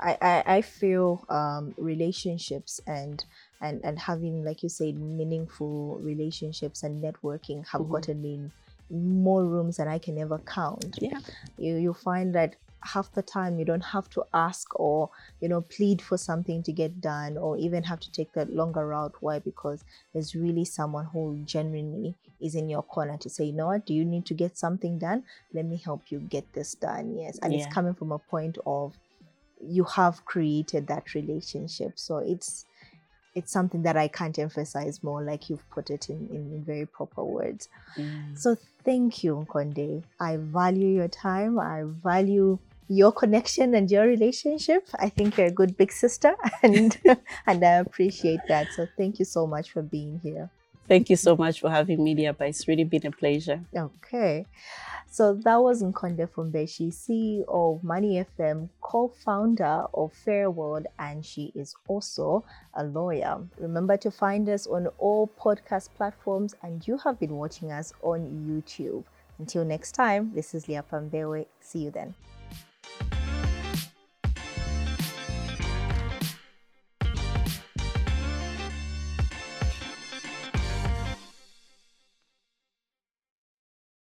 I, 0.01 0.17
I, 0.21 0.43
I 0.57 0.63
feel 0.63 1.25
um, 1.29 1.75
relationships 1.77 2.81
and 2.87 3.23
and 3.61 3.85
and 3.85 3.99
having 3.99 4.43
like 4.43 4.63
you 4.63 4.69
said 4.71 4.97
meaningful 4.97 5.99
relationships 6.01 6.83
and 6.83 7.03
networking 7.05 7.67
have 7.69 7.83
Mhm. 7.83 7.91
gotten 7.91 8.23
me 8.23 8.35
in 8.91 9.23
more 9.23 9.45
rooms 9.45 9.77
than 9.77 9.89
I 9.89 9.99
can 9.99 10.19
ever 10.19 10.39
count. 10.39 11.01
Yeah. 11.01 11.21
You 11.59 11.77
you 11.77 11.93
find 11.93 12.35
that 12.35 12.57
half 12.85 13.13
the 13.13 13.23
time 13.23 13.59
you 13.59 13.65
don't 13.65 13.85
have 13.85 14.09
to 14.11 14.23
ask 14.33 14.79
or 14.79 15.11
you 15.41 15.49
know 15.49 15.63
plead 15.63 16.03
for 16.03 16.19
something 16.19 16.63
to 16.63 16.73
get 16.73 17.01
done 17.01 17.37
or 17.39 17.57
even 17.57 17.83
have 17.83 18.01
to 18.01 18.13
take 18.13 18.33
that 18.35 18.53
longer 18.53 18.87
route. 18.87 19.15
Why? 19.21 19.39
Because 19.39 19.85
there's 20.13 20.35
really 20.35 20.65
someone 20.65 21.07
who 21.07 21.41
genuinely 21.45 22.15
is 22.41 22.55
in 22.55 22.69
your 22.69 22.83
corner 22.83 23.17
to 23.19 23.31
say, 23.31 23.45
you 23.45 23.53
know 23.53 23.69
what, 23.69 23.87
do 23.87 23.95
you 23.95 24.05
need 24.05 24.27
to 24.27 24.35
get 24.35 24.57
something 24.59 24.99
done? 24.99 25.25
Let 25.53 25.65
me 25.65 25.77
help 25.83 26.03
you 26.11 26.19
get 26.21 26.53
this 26.53 26.75
done. 26.75 27.17
Yes. 27.17 27.39
And 27.43 27.53
Yeah. 27.53 27.61
it's 27.65 27.75
coming 27.75 27.95
from 27.95 28.13
a 28.13 28.19
point 28.19 28.59
of 28.67 28.95
you 29.61 29.85
have 29.85 30.25
created 30.25 30.87
that 30.89 31.15
relationship. 31.15 31.99
So 31.99 32.19
it's 32.19 32.67
it's 33.35 33.51
something 33.51 33.83
that 33.83 33.97
I 33.97 34.07
can't 34.09 34.39
emphasize 34.39 35.03
more, 35.03 35.23
like 35.23 35.51
you've 35.51 35.69
put 35.71 35.91
it 35.91 36.09
in, 36.09 36.29
in 36.31 36.63
very 36.65 36.87
proper 36.87 37.25
words. 37.25 37.69
Mm. 37.97 38.39
So 38.39 38.57
thank 38.85 39.25
you, 39.25 39.45
Nkhonde. 39.45 40.05
I 40.21 40.37
value 40.37 40.89
your 40.89 41.09
time. 41.09 41.59
I 41.59 41.83
value 41.85 42.59
your 42.89 43.13
connection 43.13 43.75
and 43.75 43.91
your 43.91 44.07
relationship. 44.07 44.89
I 44.99 45.09
think 45.09 45.39
you're 45.39 45.49
a 45.49 45.53
good 45.53 45.77
big 45.77 45.93
sister 45.93 46.35
and 46.63 46.99
and 47.47 47.65
I 47.65 47.75
appreciate 47.77 48.41
that. 48.49 48.69
So 48.73 48.87
thank 48.97 49.19
you 49.19 49.25
so 49.25 49.47
much 49.47 49.71
for 49.71 49.83
being 49.83 50.21
here. 50.23 50.51
Thank 50.87 51.09
you 51.09 51.17
so 51.17 51.35
much 51.35 51.61
for 51.61 51.71
having 51.71 52.05
me, 52.05 52.15
Diaba. 52.15 52.43
It's 52.43 52.69
really 52.69 52.85
been 52.85 53.07
a 53.07 53.11
pleasure. 53.11 53.61
Okay. 53.75 54.45
So 55.11 55.33
that 55.33 55.57
was 55.63 55.83
Nkhonde 55.83 56.29
Fumbeshi, 56.29 56.93
CEO 56.93 57.45
of 57.49 57.83
Money 57.83 58.27
FM, 58.39 58.69
co-founder 58.83 59.85
of 59.95 60.13
Fair 60.13 60.51
World, 60.51 60.87
and 60.99 61.25
she 61.25 61.53
is 61.55 61.75
also 61.89 62.45
a 62.75 62.85
lawyer. 62.85 63.39
Remember 63.59 63.97
to 63.97 64.11
find 64.11 64.47
us 64.49 64.67
on 64.67 64.89
all 64.99 65.31
podcast 65.41 65.89
platforms, 65.97 66.55
and 66.63 66.87
you 66.87 66.99
have 66.99 67.19
been 67.19 67.37
watching 67.37 67.73
us 67.73 67.95
on 68.03 68.21
YouTube. 68.47 69.05
Until 69.39 69.65
next 69.65 69.93
time, 69.93 70.33
this 70.35 70.55
is 70.55 70.69
Leah 70.69 70.85
Pambewe. 70.91 71.47
See 71.61 71.79
you 71.79 71.91
then. 71.91 72.15